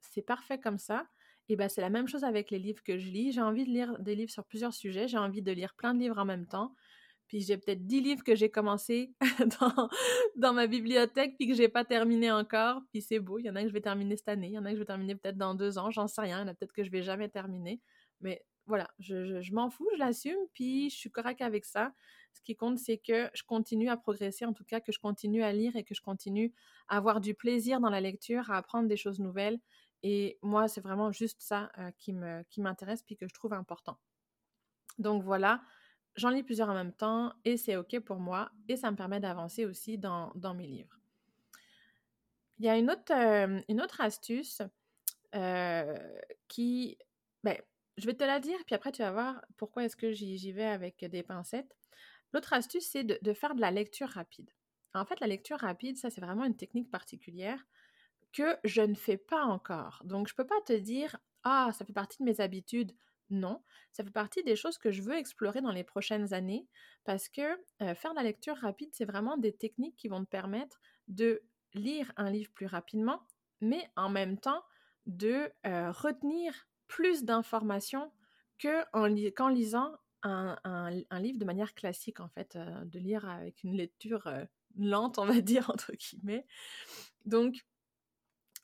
C'est 0.00 0.22
parfait 0.22 0.58
comme 0.58 0.78
ça. 0.78 1.06
Et 1.48 1.56
ben, 1.56 1.68
c'est 1.68 1.80
la 1.80 1.90
même 1.90 2.08
chose 2.08 2.24
avec 2.24 2.50
les 2.50 2.58
livres 2.58 2.82
que 2.82 2.98
je 2.98 3.08
lis. 3.08 3.32
J'ai 3.32 3.42
envie 3.42 3.64
de 3.64 3.70
lire 3.70 3.98
des 3.98 4.14
livres 4.14 4.30
sur 4.30 4.44
plusieurs 4.44 4.72
sujets. 4.72 5.08
J'ai 5.08 5.18
envie 5.18 5.42
de 5.42 5.52
lire 5.52 5.74
plein 5.74 5.94
de 5.94 6.00
livres 6.00 6.18
en 6.18 6.24
même 6.24 6.46
temps. 6.46 6.74
Puis 7.26 7.40
j'ai 7.40 7.56
peut-être 7.56 7.86
10 7.86 8.00
livres 8.00 8.24
que 8.24 8.34
j'ai 8.34 8.50
commencé 8.50 9.14
dans, 9.60 9.88
dans, 10.36 10.52
ma 10.52 10.66
bibliothèque 10.66 11.34
puis 11.38 11.48
que 11.48 11.54
j'ai 11.54 11.68
pas 11.68 11.84
terminé 11.84 12.30
encore. 12.30 12.80
Puis 12.92 13.02
c'est 13.02 13.20
beau. 13.20 13.38
Il 13.38 13.46
y 13.46 13.50
en 13.50 13.56
a 13.56 13.62
que 13.62 13.68
je 13.68 13.72
vais 13.72 13.80
terminer 13.80 14.16
cette 14.16 14.28
année. 14.28 14.48
Il 14.48 14.52
y 14.52 14.58
en 14.58 14.64
a 14.64 14.70
que 14.70 14.76
je 14.76 14.80
vais 14.80 14.86
terminer 14.86 15.14
peut-être 15.14 15.38
dans 15.38 15.54
deux 15.54 15.78
ans. 15.78 15.90
J'en 15.90 16.06
sais 16.06 16.20
rien. 16.20 16.38
Il 16.38 16.42
y 16.42 16.44
en 16.44 16.48
a 16.48 16.54
peut-être 16.54 16.72
que 16.72 16.84
je 16.84 16.90
vais 16.90 17.02
jamais 17.02 17.28
terminer. 17.28 17.80
Mais 18.20 18.44
voilà, 18.66 18.88
je, 18.98 19.40
je, 19.40 19.52
m'en 19.52 19.70
fous, 19.70 19.88
je 19.94 19.98
l'assume, 19.98 20.38
puis 20.54 20.88
je 20.90 20.96
suis 20.96 21.10
correct 21.10 21.40
avec 21.40 21.64
ça. 21.64 21.92
Ce 22.32 22.40
qui 22.42 22.54
compte, 22.54 22.78
c'est 22.78 22.98
que 22.98 23.28
je 23.34 23.42
continue 23.42 23.88
à 23.88 23.96
progresser, 23.96 24.44
en 24.44 24.52
tout 24.52 24.64
cas, 24.64 24.80
que 24.80 24.92
je 24.92 24.98
continue 24.98 25.42
à 25.42 25.52
lire 25.52 25.74
et 25.76 25.84
que 25.84 25.94
je 25.94 26.00
continue 26.00 26.52
à 26.88 26.96
avoir 26.96 27.20
du 27.20 27.34
plaisir 27.34 27.80
dans 27.80 27.90
la 27.90 28.00
lecture, 28.00 28.50
à 28.50 28.56
apprendre 28.56 28.88
des 28.88 28.96
choses 28.96 29.18
nouvelles 29.18 29.58
et 30.02 30.38
moi, 30.42 30.68
c'est 30.68 30.80
vraiment 30.80 31.12
juste 31.12 31.40
ça 31.42 31.70
qui 31.98 32.12
me 32.12 32.42
qui 32.44 32.60
m'intéresse 32.60 33.02
puis 33.02 33.16
que 33.16 33.28
je 33.28 33.34
trouve 33.34 33.52
important. 33.52 33.98
Donc 34.98 35.22
voilà, 35.22 35.62
j'en 36.16 36.30
lis 36.30 36.42
plusieurs 36.42 36.68
en 36.68 36.74
même 36.74 36.92
temps 36.92 37.32
et 37.44 37.56
c'est 37.56 37.76
OK 37.76 37.98
pour 38.00 38.18
moi 38.18 38.50
et 38.68 38.76
ça 38.76 38.90
me 38.90 38.96
permet 38.96 39.20
d'avancer 39.20 39.64
aussi 39.64 39.98
dans, 39.98 40.32
dans, 40.34 40.54
mes 40.54 40.66
livres. 40.66 40.98
Il 42.58 42.66
y 42.66 42.68
a 42.68 42.76
une 42.76 42.90
autre, 42.90 43.12
une 43.68 43.80
autre 43.80 44.00
astuce 44.00 44.62
qui, 46.48 46.98
ben, 47.42 47.56
je 47.96 48.06
vais 48.06 48.14
te 48.14 48.24
la 48.24 48.40
dire, 48.40 48.58
puis 48.66 48.74
après 48.74 48.92
tu 48.92 49.02
vas 49.02 49.12
voir 49.12 49.44
pourquoi 49.56 49.84
est-ce 49.84 49.96
que 49.96 50.12
j'y 50.12 50.52
vais 50.52 50.64
avec 50.64 51.04
des 51.04 51.22
pincettes. 51.22 51.76
L'autre 52.32 52.52
astuce, 52.52 52.88
c'est 52.88 53.04
de, 53.04 53.32
faire 53.34 53.54
de 53.54 53.60
la 53.60 53.70
lecture 53.70 54.08
rapide. 54.08 54.50
En 54.94 55.04
fait, 55.04 55.20
la 55.20 55.26
lecture 55.26 55.58
rapide, 55.58 55.96
ça 55.96 56.10
c'est 56.10 56.20
vraiment 56.20 56.44
une 56.44 56.56
technique 56.56 56.90
particulière 56.90 57.62
que 58.32 58.56
je 58.64 58.82
ne 58.82 58.94
fais 58.94 59.16
pas 59.16 59.44
encore. 59.44 60.02
Donc, 60.04 60.28
je 60.28 60.32
ne 60.32 60.36
peux 60.36 60.46
pas 60.46 60.60
te 60.66 60.72
dire, 60.72 61.18
ah, 61.44 61.70
ça 61.72 61.84
fait 61.84 61.92
partie 61.92 62.18
de 62.18 62.24
mes 62.24 62.40
habitudes. 62.40 62.92
Non, 63.30 63.62
ça 63.92 64.04
fait 64.04 64.10
partie 64.10 64.42
des 64.42 64.56
choses 64.56 64.76
que 64.76 64.90
je 64.90 65.00
veux 65.00 65.16
explorer 65.16 65.62
dans 65.62 65.72
les 65.72 65.84
prochaines 65.84 66.34
années 66.34 66.68
parce 67.04 67.30
que 67.30 67.42
faire 67.78 68.10
de 68.10 68.16
la 68.16 68.24
lecture 68.24 68.56
rapide, 68.56 68.90
c'est 68.92 69.06
vraiment 69.06 69.38
des 69.38 69.56
techniques 69.56 69.96
qui 69.96 70.08
vont 70.08 70.22
te 70.22 70.28
permettre 70.28 70.80
de 71.08 71.42
lire 71.72 72.12
un 72.16 72.28
livre 72.30 72.50
plus 72.52 72.66
rapidement, 72.66 73.22
mais 73.62 73.90
en 73.96 74.10
même 74.10 74.38
temps 74.38 74.62
de 75.06 75.50
retenir 75.64 76.68
plus 76.88 77.24
d'informations 77.24 78.12
qu'en 78.60 79.48
lisant 79.48 79.96
un, 80.22 80.90
livre 81.20 81.38
de 81.38 81.44
manière 81.44 81.74
classique, 81.74 82.20
en 82.20 82.28
fait, 82.28 82.56
de 82.56 82.98
lire 82.98 83.26
avec 83.26 83.64
une 83.64 83.74
lecture 83.76 84.30
lente, 84.76 85.18
on 85.18 85.24
va 85.24 85.40
dire, 85.40 85.70
entre 85.70 85.92
guillemets. 85.92 86.46
Donc, 87.24 87.64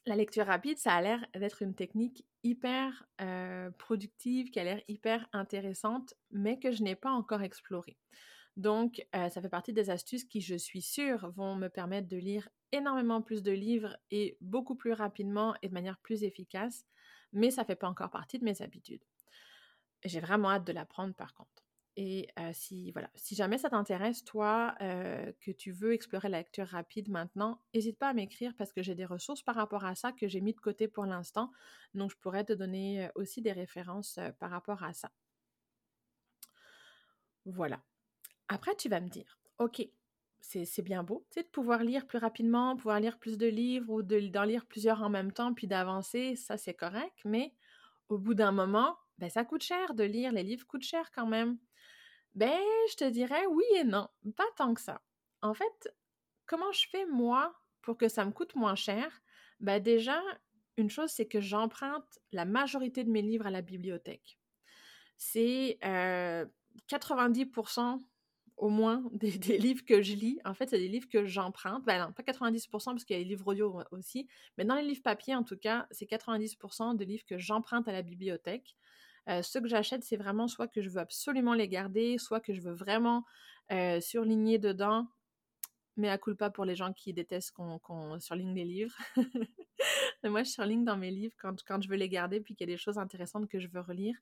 la 0.08 0.16
lecture 0.16 0.46
rapide, 0.46 0.78
ça 0.78 0.94
a 0.94 1.02
l'air 1.02 1.24
d'être 1.34 1.62
une 1.62 1.74
technique 1.74 2.26
hyper 2.42 3.06
productive, 3.78 4.50
qui 4.50 4.58
a 4.58 4.64
l'air 4.64 4.82
hyper 4.88 5.28
intéressante, 5.32 6.14
mais 6.30 6.58
que 6.58 6.72
je 6.72 6.82
n'ai 6.82 6.96
pas 6.96 7.10
encore 7.10 7.42
explorée. 7.42 7.96
Donc, 8.56 9.06
ça 9.12 9.40
fait 9.40 9.48
partie 9.48 9.72
des 9.72 9.90
astuces 9.90 10.24
qui, 10.24 10.40
je 10.40 10.56
suis 10.56 10.82
sûre, 10.82 11.30
vont 11.30 11.54
me 11.54 11.68
permettre 11.68 12.08
de 12.08 12.16
lire 12.16 12.48
énormément 12.72 13.22
plus 13.22 13.42
de 13.42 13.52
livres 13.52 13.96
et 14.10 14.36
beaucoup 14.40 14.74
plus 14.74 14.92
rapidement 14.92 15.54
et 15.62 15.68
de 15.68 15.74
manière 15.74 15.98
plus 15.98 16.24
efficace, 16.24 16.84
mais 17.32 17.50
ça 17.50 17.62
ne 17.62 17.66
fait 17.66 17.76
pas 17.76 17.88
encore 17.88 18.10
partie 18.10 18.38
de 18.38 18.44
mes 18.44 18.60
habitudes. 18.62 19.04
J'ai 20.04 20.20
vraiment 20.20 20.50
hâte 20.50 20.66
de 20.66 20.72
l'apprendre 20.72 21.14
par 21.14 21.34
contre. 21.34 21.67
Et 22.00 22.28
si, 22.52 22.92
voilà, 22.92 23.10
si 23.16 23.34
jamais 23.34 23.58
ça 23.58 23.70
t'intéresse, 23.70 24.22
toi, 24.22 24.76
que 24.78 25.50
tu 25.50 25.72
veux 25.72 25.92
explorer 25.92 26.28
la 26.28 26.38
lecture 26.38 26.68
rapide 26.68 27.08
maintenant, 27.08 27.60
n'hésite 27.74 27.98
pas 27.98 28.08
à 28.08 28.14
m'écrire 28.14 28.54
parce 28.56 28.72
que 28.72 28.84
j'ai 28.84 28.94
des 28.94 29.04
ressources 29.04 29.42
par 29.42 29.56
rapport 29.56 29.84
à 29.84 29.96
ça 29.96 30.12
que 30.12 30.28
j'ai 30.28 30.40
mis 30.40 30.52
de 30.54 30.60
côté 30.60 30.86
pour 30.86 31.06
l'instant. 31.06 31.50
Donc, 31.94 32.12
je 32.12 32.16
pourrais 32.16 32.44
te 32.44 32.52
donner 32.52 33.10
aussi 33.16 33.42
des 33.42 33.50
références 33.50 34.20
par 34.38 34.50
rapport 34.50 34.84
à 34.84 34.92
ça. 34.92 35.10
Voilà. 37.46 37.82
Après, 38.46 38.76
tu 38.76 38.88
vas 38.88 39.00
me 39.00 39.08
dire, 39.08 39.40
OK, 39.58 39.84
c'est 40.40 40.82
bien 40.82 41.02
beau, 41.02 41.26
tu 41.32 41.40
sais, 41.40 41.42
de 41.42 41.48
pouvoir 41.48 41.82
lire 41.82 42.06
plus 42.06 42.18
rapidement, 42.18 42.76
pouvoir 42.76 43.00
lire 43.00 43.18
plus 43.18 43.38
de 43.38 43.48
livres 43.48 43.92
ou 43.92 44.02
d'en 44.02 44.44
lire 44.44 44.66
plusieurs 44.66 45.02
en 45.02 45.10
même 45.10 45.32
temps, 45.32 45.52
puis 45.52 45.66
d'avancer, 45.66 46.36
ça 46.36 46.56
c'est 46.56 46.74
correct, 46.74 47.22
mais 47.24 47.54
au 48.08 48.18
bout 48.18 48.34
d'un 48.34 48.52
moment, 48.52 48.96
ben, 49.18 49.28
ça 49.28 49.44
coûte 49.44 49.64
cher 49.64 49.94
de 49.94 50.04
lire, 50.04 50.30
les 50.30 50.44
livres 50.44 50.64
coûtent 50.64 50.84
cher 50.84 51.10
quand 51.10 51.26
même. 51.26 51.58
Ben, 52.38 52.60
je 52.88 52.94
te 52.94 53.10
dirais 53.10 53.46
oui 53.46 53.64
et 53.74 53.82
non, 53.82 54.06
pas 54.36 54.46
tant 54.56 54.72
que 54.72 54.80
ça. 54.80 55.02
En 55.42 55.54
fait, 55.54 55.92
comment 56.46 56.70
je 56.70 56.88
fais 56.88 57.04
moi 57.04 57.52
pour 57.82 57.96
que 57.96 58.08
ça 58.08 58.24
me 58.24 58.30
coûte 58.30 58.54
moins 58.54 58.76
cher? 58.76 59.20
Ben 59.58 59.82
déjà, 59.82 60.22
une 60.76 60.88
chose, 60.88 61.10
c'est 61.10 61.26
que 61.26 61.40
j'emprunte 61.40 62.20
la 62.30 62.44
majorité 62.44 63.02
de 63.02 63.10
mes 63.10 63.22
livres 63.22 63.48
à 63.48 63.50
la 63.50 63.60
bibliothèque. 63.60 64.38
C'est 65.16 65.80
90% 65.82 67.80
euh, 67.80 67.96
au 68.56 68.68
moins 68.68 69.02
des, 69.14 69.58
livres 69.58 69.84
que 69.84 70.00
je 70.00 70.14
lis. 70.14 70.38
En 70.44 70.54
fait, 70.54 70.70
c'est 70.70 70.78
des 70.78 70.86
livres 70.86 71.08
que 71.08 71.24
j'emprunte. 71.24 71.84
Ben 71.86 72.06
non, 72.06 72.12
pas 72.12 72.22
90% 72.22 72.70
parce 72.70 73.04
qu'il 73.04 73.16
y 73.16 73.18
a 73.18 73.22
les 73.24 73.28
livres 73.28 73.48
audio 73.48 73.82
aussi, 73.90 74.28
mais 74.56 74.64
dans 74.64 74.76
les 74.76 74.84
livres 74.84 75.02
papier, 75.02 75.34
en 75.34 75.42
tout 75.42 75.56
cas, 75.56 75.88
c'est 75.90 76.08
90% 76.08 76.94
de 76.96 77.04
livres 77.04 77.24
que 77.26 77.36
j'emprunte 77.36 77.88
à 77.88 77.92
la 77.92 78.02
bibliothèque. 78.02 78.76
Euh, 79.28 79.42
ce 79.42 79.58
que 79.58 79.68
j'achète, 79.68 80.04
c'est 80.04 80.16
vraiment 80.16 80.48
soit 80.48 80.68
que 80.68 80.80
je 80.80 80.88
veux 80.88 81.00
absolument 81.00 81.54
les 81.54 81.68
garder, 81.68 82.18
soit 82.18 82.40
que 82.40 82.54
je 82.54 82.60
veux 82.60 82.72
vraiment 82.72 83.24
euh, 83.72 84.00
surligner 84.00 84.58
dedans. 84.58 85.06
Mais 85.96 86.08
à 86.08 86.18
culpa 86.18 86.48
pour 86.50 86.64
les 86.64 86.76
gens 86.76 86.92
qui 86.92 87.12
détestent 87.12 87.52
qu'on 87.52 88.20
surligne 88.20 88.54
les 88.54 88.64
livres. 88.64 88.96
Moi, 90.24 90.44
je 90.44 90.50
surligne 90.50 90.84
dans 90.84 90.96
mes 90.96 91.10
livres 91.10 91.34
quand, 91.38 91.62
quand 91.64 91.82
je 91.82 91.88
veux 91.88 91.96
les 91.96 92.08
garder, 92.08 92.40
puis 92.40 92.54
qu'il 92.54 92.68
y 92.68 92.70
a 92.70 92.74
des 92.74 92.78
choses 92.78 92.98
intéressantes 92.98 93.48
que 93.48 93.58
je 93.58 93.68
veux 93.68 93.80
relire. 93.80 94.16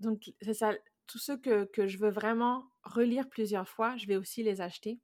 donc, 0.00 0.32
c'est 0.42 0.54
ça. 0.54 0.72
Tous 1.06 1.18
ceux 1.18 1.36
que, 1.36 1.64
que, 1.64 1.86
je 1.86 1.98
veux 1.98 2.10
vraiment 2.10 2.64
relire 2.82 3.28
plusieurs 3.28 3.68
fois, 3.68 3.96
je 3.96 4.06
vais 4.06 4.16
aussi 4.16 4.42
les 4.42 4.60
acheter. 4.62 4.98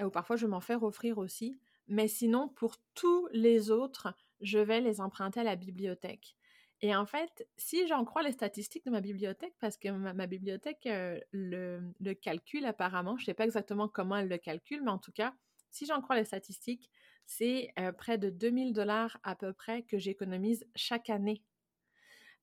Euh, 0.00 0.04
ou 0.04 0.10
parfois, 0.10 0.36
je 0.36 0.46
vais 0.46 0.50
m'en 0.50 0.60
faire 0.60 0.82
offrir 0.82 1.18
aussi. 1.18 1.58
Mais 1.88 2.08
sinon, 2.08 2.48
pour 2.48 2.76
tous 2.94 3.28
les 3.32 3.70
autres, 3.70 4.14
je 4.40 4.58
vais 4.58 4.80
les 4.80 5.00
emprunter 5.00 5.40
à 5.40 5.44
la 5.44 5.56
bibliothèque. 5.56 6.36
Et 6.80 6.94
en 6.94 7.06
fait, 7.06 7.48
si 7.56 7.86
j'en 7.86 8.04
crois 8.04 8.22
les 8.22 8.32
statistiques 8.32 8.84
de 8.84 8.90
ma 8.90 9.00
bibliothèque, 9.00 9.54
parce 9.60 9.76
que 9.76 9.88
ma, 9.88 10.26
bibliothèque 10.26 10.86
euh, 10.86 11.18
le, 11.30 11.80
le, 12.00 12.14
calcule 12.14 12.66
apparemment, 12.66 13.16
je 13.16 13.22
ne 13.22 13.26
sais 13.26 13.34
pas 13.34 13.44
exactement 13.44 13.88
comment 13.88 14.16
elle 14.16 14.28
le 14.28 14.38
calcule, 14.38 14.82
mais 14.82 14.90
en 14.90 14.98
tout 14.98 15.12
cas, 15.12 15.34
si 15.70 15.86
j'en 15.86 16.00
crois 16.00 16.16
les 16.16 16.24
statistiques, 16.24 16.90
c'est 17.26 17.72
euh, 17.78 17.92
près 17.92 18.18
de 18.18 18.30
2000 18.30 18.72
dollars 18.72 19.18
à 19.22 19.34
peu 19.34 19.52
près 19.52 19.82
que 19.82 19.98
j'économise 19.98 20.66
chaque 20.74 21.10
année 21.10 21.42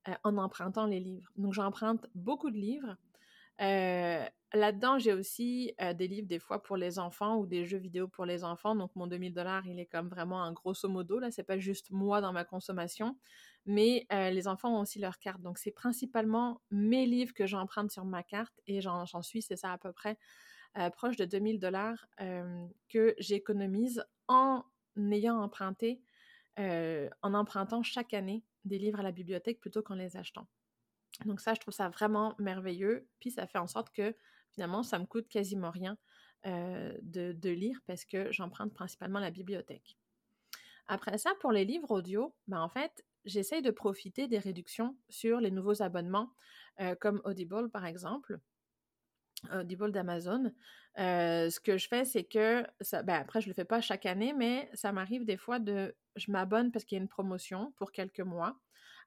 euh, 0.08 0.14
en 0.24 0.36
empruntant 0.36 0.86
les 0.86 1.00
livres. 1.00 1.30
Donc 1.36 1.52
j'emprunte 1.52 2.06
beaucoup 2.14 2.50
de 2.50 2.58
livres. 2.58 2.96
Là-dedans, 4.54 4.98
j'ai 4.98 5.14
aussi 5.14 5.74
des 5.94 6.08
livres 6.08 6.26
des 6.26 6.38
fois 6.38 6.62
pour 6.62 6.76
les 6.76 6.98
enfants 6.98 7.38
ou 7.38 7.46
des 7.46 7.64
jeux 7.64 7.78
vidéo 7.78 8.06
pour 8.08 8.26
les 8.26 8.44
enfants. 8.44 8.74
Donc 8.74 8.94
mon 8.96 9.06
2000 9.06 9.32
dollars, 9.32 9.66
il 9.66 9.78
est 9.80 9.86
comme 9.86 10.08
vraiment 10.08 10.42
un 10.42 10.52
grosso 10.52 10.88
modo. 10.88 11.18
Là, 11.18 11.30
c'est 11.30 11.42
pas 11.42 11.58
juste 11.58 11.90
moi 11.90 12.20
dans 12.20 12.32
ma 12.32 12.44
consommation, 12.44 13.16
mais 13.64 14.06
les 14.10 14.48
enfants 14.48 14.76
ont 14.76 14.80
aussi 14.80 14.98
leur 14.98 15.18
carte. 15.18 15.40
Donc 15.40 15.58
c'est 15.58 15.70
principalement 15.70 16.60
mes 16.70 17.06
livres 17.06 17.32
que 17.32 17.46
j'emprunte 17.46 17.90
sur 17.90 18.04
ma 18.04 18.22
carte 18.22 18.60
et 18.66 18.80
j'en 18.82 19.22
suis, 19.22 19.40
c'est 19.40 19.56
ça 19.56 19.72
à 19.72 19.78
peu 19.78 19.92
près 19.92 20.18
proche 20.94 21.16
de 21.16 21.24
2000 21.24 21.58
dollars 21.58 22.06
que 22.88 23.14
j'économise 23.18 24.04
en 24.28 24.64
ayant 25.12 25.40
emprunté, 25.40 26.02
en 26.58 27.34
empruntant 27.34 27.82
chaque 27.82 28.12
année 28.12 28.44
des 28.64 28.78
livres 28.78 29.00
à 29.00 29.02
la 29.02 29.12
bibliothèque 29.12 29.60
plutôt 29.60 29.82
qu'en 29.82 29.94
les 29.94 30.16
achetant. 30.16 30.46
Donc 31.24 31.40
ça, 31.40 31.54
je 31.54 31.60
trouve 31.60 31.74
ça 31.74 31.88
vraiment 31.88 32.34
merveilleux. 32.38 33.08
Puis 33.20 33.30
ça 33.30 33.46
fait 33.46 33.58
en 33.58 33.66
sorte 33.66 33.90
que 33.92 34.14
finalement, 34.50 34.82
ça 34.82 34.98
me 34.98 35.06
coûte 35.06 35.28
quasiment 35.28 35.70
rien 35.70 35.96
euh, 36.46 36.96
de, 37.02 37.50
lire 37.50 37.80
parce 37.86 38.04
que 38.04 38.30
j'emprunte 38.32 38.72
principalement 38.74 39.20
la 39.20 39.30
bibliothèque. 39.30 39.96
Après 40.88 41.16
ça, 41.18 41.32
pour 41.40 41.52
les 41.52 41.64
livres 41.64 41.90
audio, 41.90 42.34
ben 42.48 42.60
en 42.60 42.68
fait, 42.68 43.04
j'essaye 43.24 43.62
de 43.62 43.70
profiter 43.70 44.26
des 44.26 44.38
réductions 44.38 44.96
sur 45.08 45.40
les 45.40 45.50
nouveaux 45.50 45.80
abonnements, 45.80 46.32
comme 47.00 47.22
Audible 47.24 47.70
par 47.70 47.86
exemple. 47.86 48.40
Audible 49.52 49.92
d'Amazon. 49.92 50.52
Ce 50.96 51.60
que 51.60 51.78
je 51.78 51.86
fais, 51.86 52.04
c'est 52.04 52.24
que, 52.24 52.66
ben 53.04 53.14
après, 53.14 53.40
je 53.40 53.46
le 53.46 53.54
fais 53.54 53.64
pas 53.64 53.80
chaque 53.80 54.06
année, 54.06 54.32
mais 54.32 54.68
ça 54.74 54.90
m'arrive 54.92 55.24
des 55.24 55.36
fois 55.36 55.60
de, 55.60 55.94
je 56.16 56.30
m'abonne 56.32 56.72
parce 56.72 56.84
qu'il 56.84 56.96
y 56.96 57.00
a 57.00 57.02
une 57.02 57.08
promotion 57.08 57.72
pour 57.76 57.92
quelques 57.92 58.20
mois. 58.20 58.58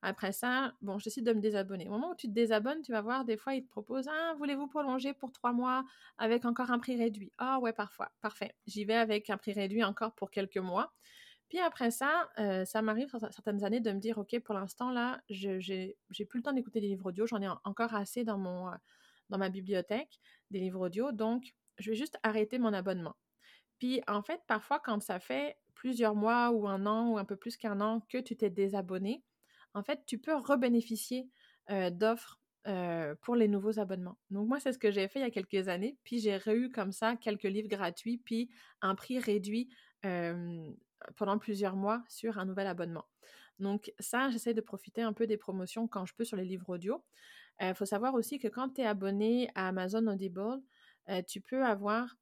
Après 0.01 0.31
ça, 0.31 0.73
bon, 0.81 0.99
je 0.99 1.05
décide 1.05 1.25
de 1.25 1.33
me 1.33 1.41
désabonner. 1.41 1.87
Au 1.87 1.91
moment 1.91 2.11
où 2.11 2.15
tu 2.15 2.27
te 2.27 2.33
désabonnes, 2.33 2.81
tu 2.81 2.91
vas 2.91 3.01
voir, 3.01 3.25
des 3.25 3.37
fois, 3.37 3.55
ils 3.55 3.63
te 3.63 3.69
proposent 3.69 4.07
Ah, 4.09 4.33
voulez-vous 4.37 4.67
prolonger 4.67 5.13
pour 5.13 5.31
trois 5.31 5.53
mois 5.53 5.83
avec 6.17 6.45
encore 6.45 6.71
un 6.71 6.79
prix 6.79 6.97
réduit? 6.97 7.31
Ah, 7.37 7.59
ouais, 7.59 7.73
parfois. 7.73 8.11
Parfait. 8.21 8.55
J'y 8.67 8.85
vais 8.85 8.95
avec 8.95 9.29
un 9.29 9.37
prix 9.37 9.53
réduit 9.53 9.83
encore 9.83 10.13
pour 10.15 10.31
quelques 10.31 10.57
mois. 10.57 10.93
Puis 11.49 11.59
après 11.59 11.91
ça, 11.91 12.29
euh, 12.39 12.65
ça 12.65 12.81
m'arrive 12.81 13.09
certaines 13.31 13.63
années 13.63 13.79
de 13.79 13.91
me 13.91 13.99
dire 13.99 14.17
Ok, 14.17 14.39
pour 14.39 14.55
l'instant, 14.55 14.91
là, 14.91 15.21
je 15.29 15.59
j'ai 15.59 16.25
plus 16.25 16.39
le 16.39 16.43
temps 16.43 16.53
d'écouter 16.53 16.81
des 16.81 16.87
livres 16.87 17.07
audio. 17.07 17.27
J'en 17.27 17.41
ai 17.41 17.47
encore 17.63 17.93
assez 17.93 18.23
dans, 18.23 18.67
euh, 18.67 18.75
dans 19.29 19.37
ma 19.37 19.49
bibliothèque, 19.49 20.19
des 20.51 20.59
livres 20.59 20.81
audio. 20.87 21.11
Donc, 21.11 21.53
je 21.77 21.91
vais 21.91 21.95
juste 21.95 22.17
arrêter 22.23 22.57
mon 22.59 22.73
abonnement. 22.73 23.15
Puis 23.79 24.01
en 24.07 24.21
fait, 24.23 24.41
parfois, 24.47 24.79
quand 24.79 25.01
ça 25.01 25.19
fait 25.19 25.57
plusieurs 25.75 26.15
mois 26.15 26.51
ou 26.51 26.67
un 26.67 26.85
an 26.85 27.11
ou 27.11 27.17
un 27.17 27.25
peu 27.25 27.35
plus 27.35 27.57
qu'un 27.57 27.81
an 27.81 28.01
que 28.09 28.17
tu 28.19 28.35
t'es 28.37 28.49
désabonné, 28.49 29.23
en 29.75 29.83
fait, 29.83 30.03
tu 30.07 30.17
peux 30.17 30.35
rebénéficier 30.35 31.29
d'offres 31.91 32.39
pour 33.21 33.35
les 33.35 33.47
nouveaux 33.47 33.79
abonnements. 33.79 34.17
Donc 34.31 34.47
moi, 34.47 34.59
c'est 34.59 34.73
ce 34.73 34.79
que 34.79 34.89
j'ai 34.89 35.07
fait 35.07 35.19
il 35.19 35.23
y 35.23 35.25
a 35.25 35.29
quelques 35.29 35.67
années, 35.67 35.97
puis 36.03 36.19
j'ai 36.19 36.39
eu 36.47 36.71
comme 36.71 36.91
ça 36.91 37.15
quelques 37.15 37.43
livres 37.43 37.67
gratuits, 37.67 38.17
puis 38.17 38.49
un 38.81 38.95
prix 38.95 39.19
réduit 39.19 39.69
pendant 41.15 41.37
plusieurs 41.37 41.75
mois 41.75 42.03
sur 42.07 42.39
un 42.39 42.45
nouvel 42.45 42.65
abonnement. 42.65 43.05
Donc 43.59 43.93
ça, 43.99 44.29
j'essaie 44.29 44.53
de 44.53 44.61
profiter 44.61 45.01
un 45.01 45.13
peu 45.13 45.27
des 45.27 45.37
promotions 45.37 45.87
quand 45.87 46.05
je 46.05 46.15
peux 46.15 46.25
sur 46.25 46.37
les 46.37 46.45
livres 46.45 46.69
audio. 46.69 47.03
Il 47.61 47.75
faut 47.75 47.85
savoir 47.85 48.15
aussi 48.15 48.39
que 48.39 48.47
quand 48.47 48.69
tu 48.69 48.81
es 48.81 48.85
abonné 48.85 49.49
à 49.55 49.67
Amazon 49.67 50.07
Audible, 50.07 50.61
tu 51.27 51.41
peux 51.41 51.63
avoir... 51.63 52.17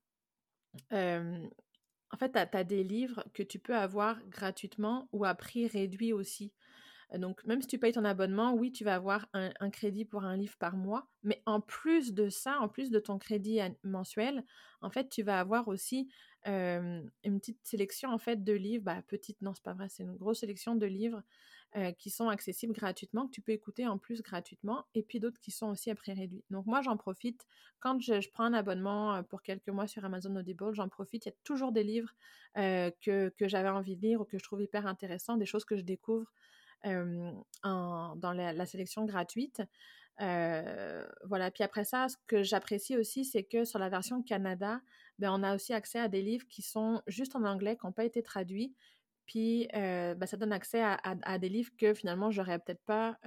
en 0.92 2.18
fait, 2.18 2.32
tu 2.32 2.58
as, 2.58 2.64
des 2.64 2.84
livres 2.84 3.24
que 3.34 3.44
tu 3.44 3.60
peux 3.60 3.76
avoir 3.76 4.22
gratuitement 4.28 5.08
ou 5.12 5.26
à 5.26 5.34
prix 5.36 5.68
réduit 5.68 6.14
aussi. 6.14 6.52
Donc, 7.18 7.44
même 7.46 7.62
si 7.62 7.68
tu 7.68 7.78
payes 7.78 7.94
ton 7.94 8.06
abonnement, 8.06 8.54
oui, 8.54 8.72
tu 8.72 8.84
vas 8.84 8.96
avoir 8.96 9.28
un, 9.34 9.70
crédit 9.70 10.04
pour 10.04 10.24
un 10.24 10.36
livre 10.36 10.58
par 10.58 10.76
mois. 10.76 11.08
Mais 11.22 11.42
en 11.46 11.62
plus 11.62 12.14
de 12.14 12.30
ça, 12.30 12.60
en 12.60 12.68
plus 12.68 12.90
de 12.90 13.00
ton 13.00 13.20
crédit 13.20 13.60
mensuel, 13.84 14.44
en 14.82 14.90
fait, 14.90 15.10
tu 15.10 15.22
vas 15.22 15.40
avoir 15.40 15.68
aussi 15.68 16.10
une 16.46 17.12
petite 17.24 17.60
sélection 17.64 18.10
en 18.10 18.18
fait 18.18 18.44
de 18.44 18.54
livres. 18.54 18.84
Bah, 18.84 19.02
petite, 19.08 19.42
non, 19.42 19.54
c'est 19.54 19.64
pas 19.64 19.74
vrai, 19.74 19.88
c'est 19.90 20.04
une 20.04 20.16
grosse 20.16 20.40
sélection 20.40 20.76
de 20.76 20.86
livres 20.86 21.22
qui 21.98 22.12
sont 22.12 22.30
accessibles 22.30 22.74
gratuitement, 22.74 23.26
que 23.26 23.32
tu 23.32 23.42
peux 23.42 23.52
écouter 23.52 23.88
en 23.88 23.98
plus 23.98 24.22
gratuitement, 24.22 24.86
et 24.94 25.02
puis 25.02 25.20
d'autres 25.20 25.40
qui 25.40 25.50
sont 25.50 25.68
aussi 25.68 25.90
à 25.90 25.96
prix 25.96 26.14
réduit. 26.14 26.44
Donc, 26.52 26.66
moi, 26.66 26.82
j'en 26.82 26.98
profite. 26.98 27.48
Quand 27.80 28.00
je, 28.00 28.30
prends 28.30 28.44
un 28.46 28.54
abonnement 28.54 29.24
pour 29.24 29.42
quelques 29.42 29.70
mois 29.70 29.88
sur 29.88 30.04
Amazon 30.06 30.36
Audible, 30.36 30.74
j'en 30.74 30.90
profite. 30.90 31.26
Il 31.26 31.30
y 31.30 31.32
a 31.32 31.36
toujours 31.44 31.72
des 31.72 31.84
livres 31.84 32.14
que, 32.56 33.30
que 33.30 33.48
j'avais 33.48 33.70
envie 33.70 33.96
de 33.96 34.02
lire 34.02 34.22
ou 34.22 34.26
que 34.26 34.38
je 34.38 34.44
trouve 34.44 34.62
hyper 34.62 34.88
intéressants, 34.88 35.38
des 35.38 35.46
choses 35.46 35.66
que 35.66 35.78
je 35.78 35.82
découvre 35.82 36.32
dans 36.84 38.34
la, 38.34 38.66
sélection 38.66 39.06
gratuite. 39.06 39.62
voilà. 40.20 41.52
Puis 41.52 41.64
après 41.64 41.86
ça, 41.86 42.08
ce 42.10 42.18
que 42.28 42.44
j'apprécie 42.44 42.98
aussi, 42.98 43.26
c'est 43.26 43.44
que 43.44 43.66
sur 43.66 43.80
la 43.80 43.90
version 43.90 44.22
Canada, 44.22 44.82
ben, 45.20 45.32
on 45.32 45.44
a 45.44 45.56
aussi 45.56 45.74
accès 45.74 46.00
à 46.00 46.08
des 46.08 46.22
livres 46.22 46.48
qui 46.48 46.62
sont 46.62 47.02
juste 47.08 47.36
en 47.36 47.44
anglais, 47.44 47.78
qui 47.78 47.86
n'ont 47.86 47.92
pas 47.92 48.06
été 48.06 48.24
traduits. 48.24 48.74
Puis 49.26 49.68
ben, 49.74 50.26
ça 50.26 50.38
donne 50.38 50.54
accès 50.54 50.82
à, 50.84 51.38
des 51.38 51.50
livres 51.50 51.72
que 51.78 51.94
finalement, 51.94 52.32
j'aurais 52.32 52.60
peut-être 52.60 52.84
pas 52.86 53.18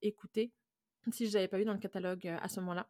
écouté 0.00 0.52
si 1.10 1.26
je 1.26 1.34
n'avais 1.34 1.48
pas 1.48 1.60
eu 1.60 1.64
dans 1.64 1.72
le 1.72 1.78
catalogue 1.78 2.26
à 2.26 2.48
ce 2.48 2.60
moment-là. 2.60 2.88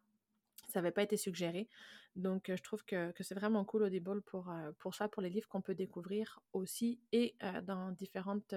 Ça 0.69 0.81
n'avait 0.81 0.93
pas 0.93 1.03
été 1.03 1.17
suggéré. 1.17 1.69
Donc, 2.15 2.53
je 2.55 2.63
trouve 2.63 2.85
que, 2.85 3.13
c'est 3.21 3.35
vraiment 3.35 3.65
cool 3.65 3.85
Audible 3.85 4.23
pour 4.23 4.95
ça, 4.95 5.09
pour 5.09 5.23
les 5.23 5.31
livres 5.31 5.49
qu'on 5.49 5.63
peut 5.63 5.75
découvrir 5.75 6.41
aussi 6.53 7.01
et 7.13 7.35
dans 7.63 7.91
différentes 7.93 8.55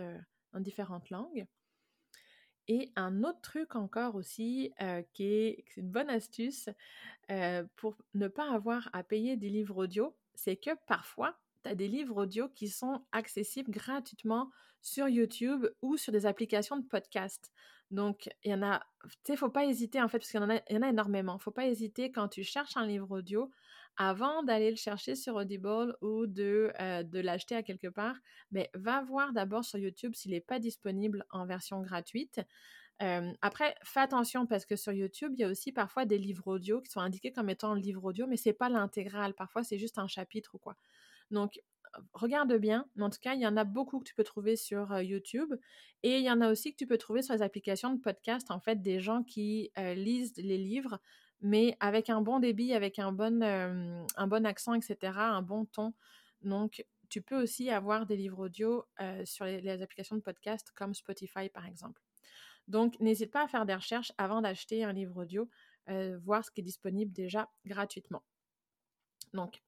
en 0.56 0.60
différentes 0.60 1.10
langues. 1.10 1.46
Et 2.68 2.91
un 2.96 3.24
autre 3.24 3.41
truc 3.41 3.76
encore 3.76 4.15
aussi, 4.15 4.74
euh, 4.82 5.04
qui 5.13 5.26
est, 5.26 5.65
une 5.78 5.89
bonne 5.89 6.10
astuce 6.10 6.70
euh, 7.30 7.63
pour 7.76 7.96
ne 8.15 8.28
pas 8.28 8.52
avoir 8.52 8.89
à 8.94 9.04
payer 9.04 9.38
des 9.38 9.50
livres 9.50 9.78
audio, 9.84 10.15
c'est 10.34 10.56
que 10.56 10.72
parfois, 10.88 11.38
tu 11.63 11.70
as 11.70 11.76
des 11.76 11.88
livres 11.88 12.24
audio 12.24 12.50
qui 12.50 12.68
sont 12.68 13.04
accessibles 13.12 13.72
gratuitement 13.72 14.50
sur 14.82 15.08
YouTube 15.08 15.68
ou 15.82 15.98
sur 15.98 16.12
des 16.12 16.26
applications 16.26 16.78
de 16.78 16.86
podcast. 16.86 17.52
Donc, 17.91 18.30
il 18.44 18.52
y 18.52 18.54
en 18.54 18.63
a, 18.63 18.84
tu 19.04 19.10
sais, 19.24 19.38
faut 19.38 19.50
pas 19.50 19.65
hésiter 19.65 20.02
en 20.02 20.08
fait, 20.08 20.18
parce 20.18 20.32
qu'il 20.32 20.39
y, 20.39 20.44
en 20.44 20.50
a, 20.50 20.60
y 20.70 20.78
en 20.78 20.82
a 20.82 20.89
énormément. 20.89 21.38
faut 21.38 21.52
pas 21.52 21.68
hésiter 21.68 22.12
quand 22.12 22.28
tu 22.28 22.44
cherches 22.44 22.78
un 22.78 22.88
livre 22.88 23.12
audio 23.12 23.52
avant 23.97 24.43
d'aller 24.43 24.71
le 24.71 24.75
chercher 24.75 25.15
sur 25.15 25.36
Audible 25.36 25.95
ou 26.01 26.27
de, 26.27 26.71
euh, 26.79 27.03
de 27.03 27.19
l'acheter 27.19 27.55
à 27.55 27.63
quelque 27.63 27.88
part, 27.88 28.15
mais 28.51 28.69
va 28.73 29.01
voir 29.01 29.34
d'abord 29.34 29.63
sur 29.63 29.79
YouTube 29.79 30.13
s'il 30.15 30.31
n'est 30.31 30.41
pas 30.41 30.60
disponible 30.60 31.25
en 31.29 31.45
version 31.45 31.81
gratuite. 31.81 32.41
Euh, 33.01 33.31
après, 33.41 33.75
fais 33.84 33.99
attention 34.01 34.45
parce 34.45 34.65
que 34.65 34.75
sur 34.75 34.93
YouTube, 34.93 35.34
il 35.36 35.41
y 35.41 35.43
a 35.43 35.49
aussi 35.49 35.71
parfois 35.71 36.05
des 36.05 36.17
livres 36.17 36.47
audio 36.47 36.81
qui 36.81 36.91
sont 36.91 37.01
indiqués 37.01 37.31
comme 37.31 37.49
étant 37.49 37.73
livre 37.73 38.03
audio, 38.03 38.27
mais 38.27 38.38
c'est 38.38 38.53
pas 38.53 38.69
l'intégrale. 38.69 39.34
Parfois, 39.34 39.63
c'est 39.63 39.77
juste 39.77 39.97
un 39.97 40.08
chapitre 40.08 40.55
ou 40.55 40.60
quoi. 40.60 40.75
Donc, 41.31 41.62
regarde 42.13 42.53
bien. 42.53 42.86
En 42.99 43.10
tout 43.10 43.19
cas, 43.21 43.34
il 43.34 43.41
y 43.41 43.47
en 43.47 43.58
a 43.58 43.63
beaucoup 43.63 43.99
que 43.99 44.05
tu 44.05 44.15
peux 44.15 44.23
trouver 44.23 44.55
sur 44.58 44.91
euh, 44.91 45.03
YouTube. 45.03 45.53
Et 46.03 46.17
il 46.17 46.23
y 46.23 46.31
en 46.31 46.41
a 46.41 46.51
aussi 46.51 46.71
que 46.71 46.77
tu 46.77 46.88
peux 46.88 46.97
trouver 46.97 47.21
sur 47.21 47.34
les 47.34 47.41
applications 47.41 47.93
de 47.93 47.99
podcast, 47.99 48.51
en 48.51 48.60
fait, 48.60 48.81
des 48.81 48.99
gens 48.99 49.23
qui 49.23 49.71
lisent 49.95 50.36
les 50.38 50.58
livres 50.58 50.99
mais 51.41 51.76
avec 51.80 52.10
un 52.10 52.21
bon 52.21 52.39
débit, 52.39 52.74
avec 52.74 53.00
un 53.00 53.12
bon, 53.12 54.45
accent, 54.45 54.74
etc., 54.74 54.98
un 55.17 55.41
bon 55.41 55.65
ton. 55.65 55.93
Donc, 56.41 56.86
tu 57.10 57.21
peux 57.21 57.41
aussi 57.41 57.69
avoir 57.69 58.06
des 58.06 58.17
livres 58.17 58.45
audio 58.45 58.86
sur 59.26 59.45
les, 59.45 59.82
applications 59.82 60.15
de 60.15 60.21
podcast 60.21 60.71
comme 60.76 60.93
Spotify, 60.93 61.50
par 61.50 61.65
exemple. 61.65 62.02
Donc, 62.67 63.00
n'hésite 63.00 63.32
pas 63.32 63.43
à 63.43 63.48
faire 63.48 63.65
des 63.65 63.76
recherches 63.76 64.12
avant 64.17 64.41
d'acheter 64.41 64.84
un 64.84 64.93
livre 64.93 65.21
audio, 65.21 65.50
voir 66.24 66.43
ce 66.43 66.52
qui 66.52 66.62
est 66.62 66.63
disponible 66.63 67.12
déjà 67.12 67.50
gratuitement. 67.65 68.24
Donc, 69.34 69.62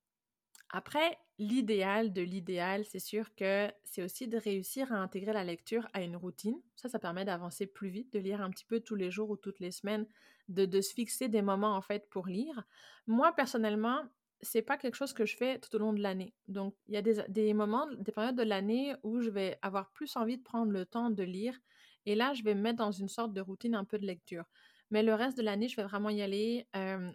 après, 0.69 1.17
l'idéal 1.39 2.11
de 2.11 2.21
l'idéal, 2.21 2.83
c'est 2.85 2.99
sûr 2.99 3.33
que 3.35 3.71
c'est 3.83 4.03
aussi 4.03 4.27
de 4.27 4.37
réussir 4.37 4.91
à 4.91 4.97
intégrer 4.97 5.33
la 5.33 5.43
lecture 5.43 5.87
à 5.93 6.01
une 6.01 6.15
routine. 6.15 6.59
Ça, 6.75 6.89
ça 6.89 6.99
permet 6.99 7.25
d'avancer 7.25 7.67
plus 7.67 7.89
vite, 7.89 8.11
de 8.11 8.19
lire 8.19 8.41
un 8.41 8.49
petit 8.49 8.65
peu 8.65 8.79
tous 8.79 8.95
les 8.95 9.09
jours 9.09 9.29
ou 9.29 9.37
toutes 9.37 9.59
les 9.59 9.71
semaines, 9.71 10.05
de, 10.49 10.81
se 10.81 10.93
fixer 10.93 11.29
des 11.29 11.41
moments 11.41 11.75
en 11.75 11.81
fait 11.81 12.09
pour 12.09 12.27
lire. 12.27 12.63
Moi, 13.05 13.33
personnellement, 13.33 14.03
c'est 14.41 14.61
pas 14.61 14.77
quelque 14.77 14.95
chose 14.95 15.13
que 15.13 15.25
je 15.25 15.37
fais 15.37 15.59
tout 15.59 15.73
au 15.75 15.79
long 15.79 15.93
de 15.93 16.01
l'année. 16.01 16.33
Donc, 16.47 16.75
il 16.87 16.93
y 16.93 16.97
a 16.97 17.01
des, 17.01 17.23
des, 17.29 17.53
moments, 17.53 17.87
des 17.97 18.11
périodes 18.11 18.35
de 18.35 18.43
l'année 18.43 18.95
où 19.03 19.21
je 19.21 19.29
vais 19.29 19.57
avoir 19.61 19.91
plus 19.91 20.15
envie 20.15 20.37
de 20.37 20.43
prendre 20.43 20.71
le 20.71 20.85
temps 20.85 21.09
de 21.09 21.23
lire. 21.23 21.57
Et 22.05 22.15
là, 22.15 22.33
je 22.33 22.43
vais 22.43 22.55
me 22.55 22.61
mettre 22.61 22.77
dans 22.77 22.91
une 22.91 23.09
sorte 23.09 23.33
de 23.33 23.41
routine 23.41 23.75
un 23.75 23.85
peu 23.85 23.97
de 23.97 24.05
lecture. 24.05 24.45
Mais 24.91 25.03
le 25.03 25.13
reste 25.13 25.37
de 25.37 25.43
l'année, 25.43 25.67
je 25.67 25.75
vais 25.75 25.83
vraiment 25.83 26.09
y 26.09 26.21
aller 26.21 26.67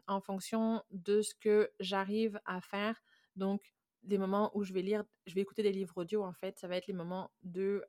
en 0.06 0.20
fonction 0.20 0.82
de 0.90 1.22
ce 1.22 1.34
que 1.34 1.70
j'arrive 1.80 2.40
à 2.44 2.60
faire. 2.60 3.00
Donc, 3.36 3.74
des 4.02 4.18
moments 4.18 4.50
où 4.56 4.64
je 4.64 4.72
vais 4.72 4.82
lire, 4.82 5.04
je 5.26 5.34
vais 5.34 5.40
écouter 5.40 5.62
des 5.62 5.72
livres 5.72 5.96
audio, 5.96 6.24
en 6.24 6.32
fait, 6.32 6.58
ça 6.58 6.68
va 6.68 6.76
être 6.76 6.86
les 6.86 6.92
moments 6.92 7.30
de, 7.42 7.84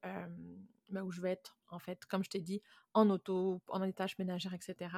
bah, 0.89 1.03
où 1.03 1.11
je 1.11 1.21
vais 1.21 1.31
être, 1.31 1.57
en 1.69 1.79
fait, 1.79 2.05
comme 2.05 2.23
je 2.23 2.29
t'ai 2.29 2.41
dit, 2.41 2.61
en 2.93 3.09
auto, 3.09 3.61
en 3.67 3.79
des 3.79 3.93
tâches 3.93 4.17
ménagères, 4.19 4.53
etc. 4.53 4.95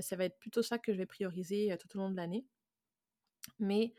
ça 0.00 0.16
va 0.16 0.24
être 0.24 0.38
plutôt 0.38 0.62
ça 0.62 0.78
que 0.78 0.92
je 0.92 0.98
vais 0.98 1.06
prioriser 1.06 1.74
tout 1.78 1.96
au 1.96 2.00
long 2.00 2.10
de 2.10 2.16
l'année. 2.16 2.44
Mais 3.58 3.94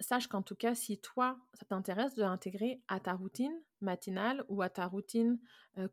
sache 0.00 0.26
qu'en 0.26 0.42
tout 0.42 0.56
cas, 0.56 0.74
si 0.74 0.98
toi, 0.98 1.38
ça 1.54 1.64
t'intéresse 1.66 2.14
de 2.14 2.22
l'intégrer 2.22 2.82
à 2.88 2.98
ta 2.98 3.12
routine 3.12 3.54
matinale 3.80 4.44
ou 4.48 4.62
à 4.62 4.68
ta 4.68 4.86
routine 4.86 5.38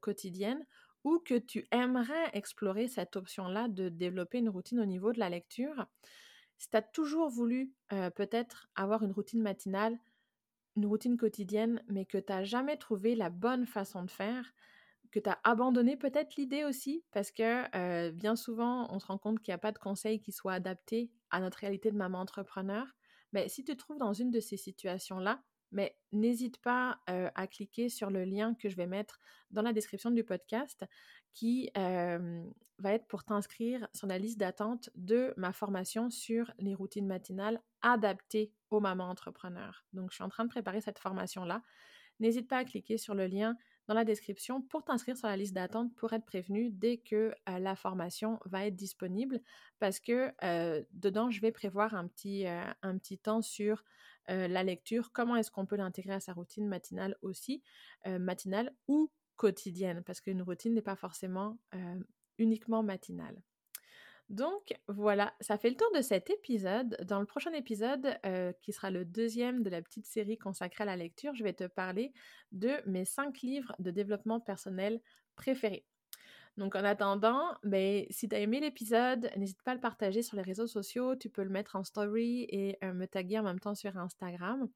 quotidienne, 0.01 0.65
ou 1.03 1.19
que 1.19 1.37
tu 1.37 1.67
aimerais 1.69 2.31
explorer 2.33 2.87
cette 2.87 3.15
option-là 3.15 3.67
de 3.67 3.89
développer 3.89 4.39
une 4.39 4.49
routine 4.49 4.79
au 4.79 4.85
niveau 4.85 5.13
de 5.13 5.19
la 5.19 5.29
lecture, 5.29 5.85
si 6.57 6.69
tu 6.69 6.77
as 6.77 6.81
toujours 6.81 7.29
voulu 7.29 7.73
peut-être 8.15 8.69
avoir 8.75 9.03
une 9.03 9.11
routine 9.11 9.41
matinale, 9.41 9.99
une 10.75 10.85
routine 10.85 11.17
quotidienne, 11.17 11.83
mais 11.87 12.05
que 12.05 12.17
tu 12.17 12.31
n'as 12.31 12.43
jamais 12.43 12.77
trouvé 12.77 13.15
la 13.15 13.29
bonne 13.29 13.65
façon 13.65 14.03
de 14.03 14.11
faire, 14.11 14.53
que 15.11 15.19
tu 15.19 15.29
as 15.29 15.39
abandonné 15.43 15.95
peut-être 15.95 16.35
l'idée 16.35 16.65
aussi, 16.65 17.03
parce 17.11 17.31
que 17.31 18.09
bien 18.11 18.35
souvent, 18.35 18.87
on 18.93 18.99
se 18.99 19.07
rend 19.07 19.17
compte 19.17 19.39
qu'il 19.39 19.51
n'y 19.51 19.55
a 19.55 19.59
pas 19.59 19.71
de 19.71 19.77
conseils 19.77 20.19
qui 20.19 20.31
soient 20.31 20.53
adaptés 20.53 21.11
à 21.29 21.39
notre 21.39 21.59
réalité 21.59 21.91
de 21.91 21.97
maman 21.97 22.19
entrepreneur. 22.19 22.85
Mais 23.31 23.47
si 23.49 23.63
tu 23.63 23.73
te 23.73 23.77
trouves 23.77 23.97
dans 23.97 24.13
une 24.13 24.31
de 24.31 24.39
ces 24.39 24.57
situations-là, 24.57 25.41
mais 25.75 25.95
n'hésite 26.13 26.57
pas 26.57 26.99
à 27.07 27.47
cliquer 27.47 27.89
sur 27.89 28.09
le 28.09 28.23
lien 28.23 28.55
que 28.55 28.69
je 28.69 28.75
vais 28.75 28.87
mettre 28.87 29.19
dans 29.51 29.61
la 29.61 29.73
description 29.73 30.09
du 30.09 30.23
podcast 30.23 30.85
qui 31.33 31.69
va 31.75 32.93
être 32.93 33.07
pour 33.07 33.23
t'inscrire 33.25 33.87
sur 33.93 34.07
la 34.07 34.17
liste 34.17 34.39
d'attente 34.39 34.89
de 34.95 35.33
ma 35.37 35.51
formation 35.51 36.09
sur 36.09 36.51
les 36.59 36.73
routines 36.73 37.05
matinales 37.05 37.61
adaptées 37.81 38.53
aux 38.71 38.79
mamans 38.79 39.09
entrepreneurs. 39.09 39.85
Donc, 39.93 40.11
je 40.11 40.15
suis 40.15 40.23
en 40.23 40.29
train 40.29 40.45
de 40.45 40.49
préparer 40.49 40.81
cette 40.81 40.99
formation-là. 40.99 41.61
N'hésite 42.19 42.47
pas 42.47 42.59
à 42.59 42.63
cliquer 42.63 42.97
sur 42.97 43.13
le 43.13 43.27
lien 43.27 43.57
dans 43.87 43.93
la 43.93 44.03
description 44.03 44.61
pour 44.61 44.83
t'inscrire 44.83 45.17
sur 45.17 45.27
la 45.27 45.37
liste 45.37 45.53
d'attente 45.53 45.93
pour 45.95 46.13
être 46.13 46.25
prévenu 46.25 46.69
dès 46.71 46.97
que 46.97 47.33
la 47.47 47.75
formation 47.75 48.39
va 48.45 48.65
être 48.65 48.75
disponible 48.75 49.41
parce 49.79 49.99
que 49.99 50.33
dedans, 50.93 51.29
je 51.29 51.41
vais 51.41 51.51
prévoir 51.51 51.93
un 51.93 52.07
petit, 52.07 52.45
un 52.47 52.97
petit 52.97 53.17
temps 53.17 53.41
sur 53.41 53.83
la 54.27 54.63
lecture, 54.63 55.11
comment 55.11 55.35
est-ce 55.35 55.51
qu'on 55.51 55.67
peut 55.67 55.75
l'intégrer 55.75 56.13
à 56.13 56.19
sa 56.19 56.33
routine 56.33 56.67
matinale 56.67 57.15
aussi, 57.21 57.61
matinale 58.05 58.73
ou 58.87 59.11
quotidienne, 59.35 60.01
parce 60.03 60.21
qu'une 60.21 60.41
routine 60.41 60.73
n'est 60.73 60.81
pas 60.81 60.95
forcément 60.95 61.59
uniquement 62.37 62.81
matinale. 62.81 63.41
Donc 64.29 64.73
voilà, 64.87 65.33
ça 65.39 65.57
fait 65.57 65.69
le 65.69 65.75
tour 65.75 65.91
de 65.95 66.01
cet 66.01 66.29
épisode. 66.29 66.97
Dans 67.07 67.19
le 67.19 67.25
prochain 67.25 67.53
épisode, 67.53 68.17
qui 68.61 68.73
sera 68.73 68.89
le 68.89 69.05
deuxième 69.05 69.61
de 69.61 69.69
la 69.69 69.81
petite 69.81 70.07
série 70.07 70.37
consacrée 70.37 70.83
à 70.83 70.85
la 70.85 70.95
lecture, 70.95 71.35
je 71.35 71.43
vais 71.43 71.53
te 71.53 71.65
parler 71.65 72.11
de 72.51 72.71
mes 72.87 73.05
cinq 73.05 73.41
livres 73.41 73.75
de 73.79 73.91
développement 73.91 74.39
personnel 74.39 74.99
préférés. 75.35 75.85
Donc 76.57 76.75
en 76.75 76.83
attendant, 76.85 77.53
ben, 77.63 78.05
si 78.09 78.29
tu 78.29 78.35
as 78.35 78.39
aimé 78.39 78.61
l'épisode, 78.61 79.29
n'hésite 79.35 79.61
pas 79.61 79.71
à 79.71 79.75
le 79.75 79.81
partager 79.81 80.21
sur 80.21 80.37
les 80.37 80.43
réseaux 80.43 80.67
sociaux. 80.67 81.15
Tu 81.15 81.29
peux 81.29 81.43
le 81.43 81.49
mettre 81.49 81.75
en 81.75 81.83
story 81.83 82.47
et 82.49 82.77
me 82.81 83.05
taguer 83.05 83.39
en 83.39 83.43
même 83.43 83.59
temps 83.59 83.75
sur 83.75 83.95
Instagram. 83.97 84.67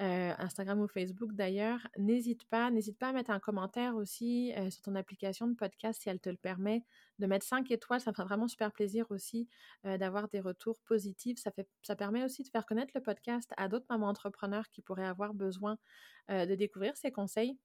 Euh, 0.00 0.32
Instagram 0.38 0.80
ou 0.80 0.88
Facebook 0.88 1.34
d'ailleurs. 1.34 1.86
N'hésite 1.98 2.44
pas, 2.46 2.70
n'hésite 2.70 2.98
pas 2.98 3.08
à 3.08 3.12
mettre 3.12 3.30
un 3.30 3.38
commentaire 3.38 3.96
aussi 3.96 4.50
euh, 4.56 4.70
sur 4.70 4.80
ton 4.80 4.94
application 4.94 5.46
de 5.46 5.54
podcast 5.54 6.00
si 6.00 6.08
elle 6.08 6.20
te 6.20 6.30
le 6.30 6.38
permet, 6.38 6.84
de 7.18 7.26
mettre 7.26 7.44
5 7.44 7.70
étoiles. 7.70 8.00
Ça 8.00 8.10
me 8.10 8.14
fera 8.14 8.24
vraiment 8.24 8.48
super 8.48 8.72
plaisir 8.72 9.04
aussi 9.10 9.46
euh, 9.84 9.98
d'avoir 9.98 10.28
des 10.28 10.40
retours 10.40 10.80
positifs. 10.86 11.38
Ça, 11.38 11.50
fait, 11.50 11.68
ça 11.82 11.96
permet 11.96 12.24
aussi 12.24 12.42
de 12.42 12.48
faire 12.48 12.64
connaître 12.64 12.92
le 12.94 13.02
podcast 13.02 13.52
à 13.58 13.68
d'autres 13.68 13.84
mamans 13.90 14.08
entrepreneurs 14.08 14.70
qui 14.70 14.80
pourraient 14.80 15.06
avoir 15.06 15.34
besoin 15.34 15.76
de 16.28 16.54
découvrir 16.54 16.96
ces 16.96 17.10
conseils. 17.10 17.58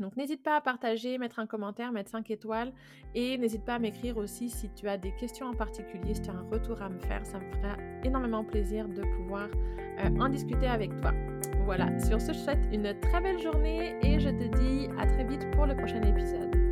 Donc 0.00 0.16
n'hésite 0.16 0.42
pas 0.42 0.56
à 0.56 0.60
partager, 0.60 1.16
mettre 1.16 1.38
un 1.38 1.46
commentaire, 1.46 1.92
mettre 1.92 2.10
5 2.10 2.28
étoiles 2.32 2.72
et 3.14 3.38
n'hésite 3.38 3.64
pas 3.64 3.76
à 3.76 3.78
m'écrire 3.78 4.16
aussi 4.16 4.50
si 4.50 4.68
tu 4.74 4.88
as 4.88 4.98
des 4.98 5.14
questions 5.14 5.46
en 5.46 5.54
particulier, 5.54 6.14
si 6.14 6.22
tu 6.22 6.30
as 6.30 6.34
un 6.34 6.50
retour 6.50 6.82
à 6.82 6.88
me 6.88 6.98
faire, 6.98 7.24
ça 7.24 7.38
me 7.38 7.52
fera 7.52 7.76
énormément 8.02 8.44
plaisir 8.44 8.88
de 8.88 9.02
pouvoir 9.16 9.48
en 10.18 10.28
discuter 10.28 10.66
avec 10.66 10.90
toi. 11.00 11.12
Voilà, 11.64 11.88
sur 11.98 12.20
ce, 12.20 12.32
je 12.32 12.38
souhaite 12.38 12.58
une 12.72 12.94
très 13.00 13.20
belle 13.22 13.40
journée 13.40 13.96
et 14.02 14.20
je 14.20 14.28
te 14.28 14.58
dis 14.58 14.88
à 14.98 15.06
très 15.06 15.24
vite 15.24 15.50
pour 15.52 15.64
le 15.64 15.74
prochain 15.74 16.02
épisode. 16.02 16.63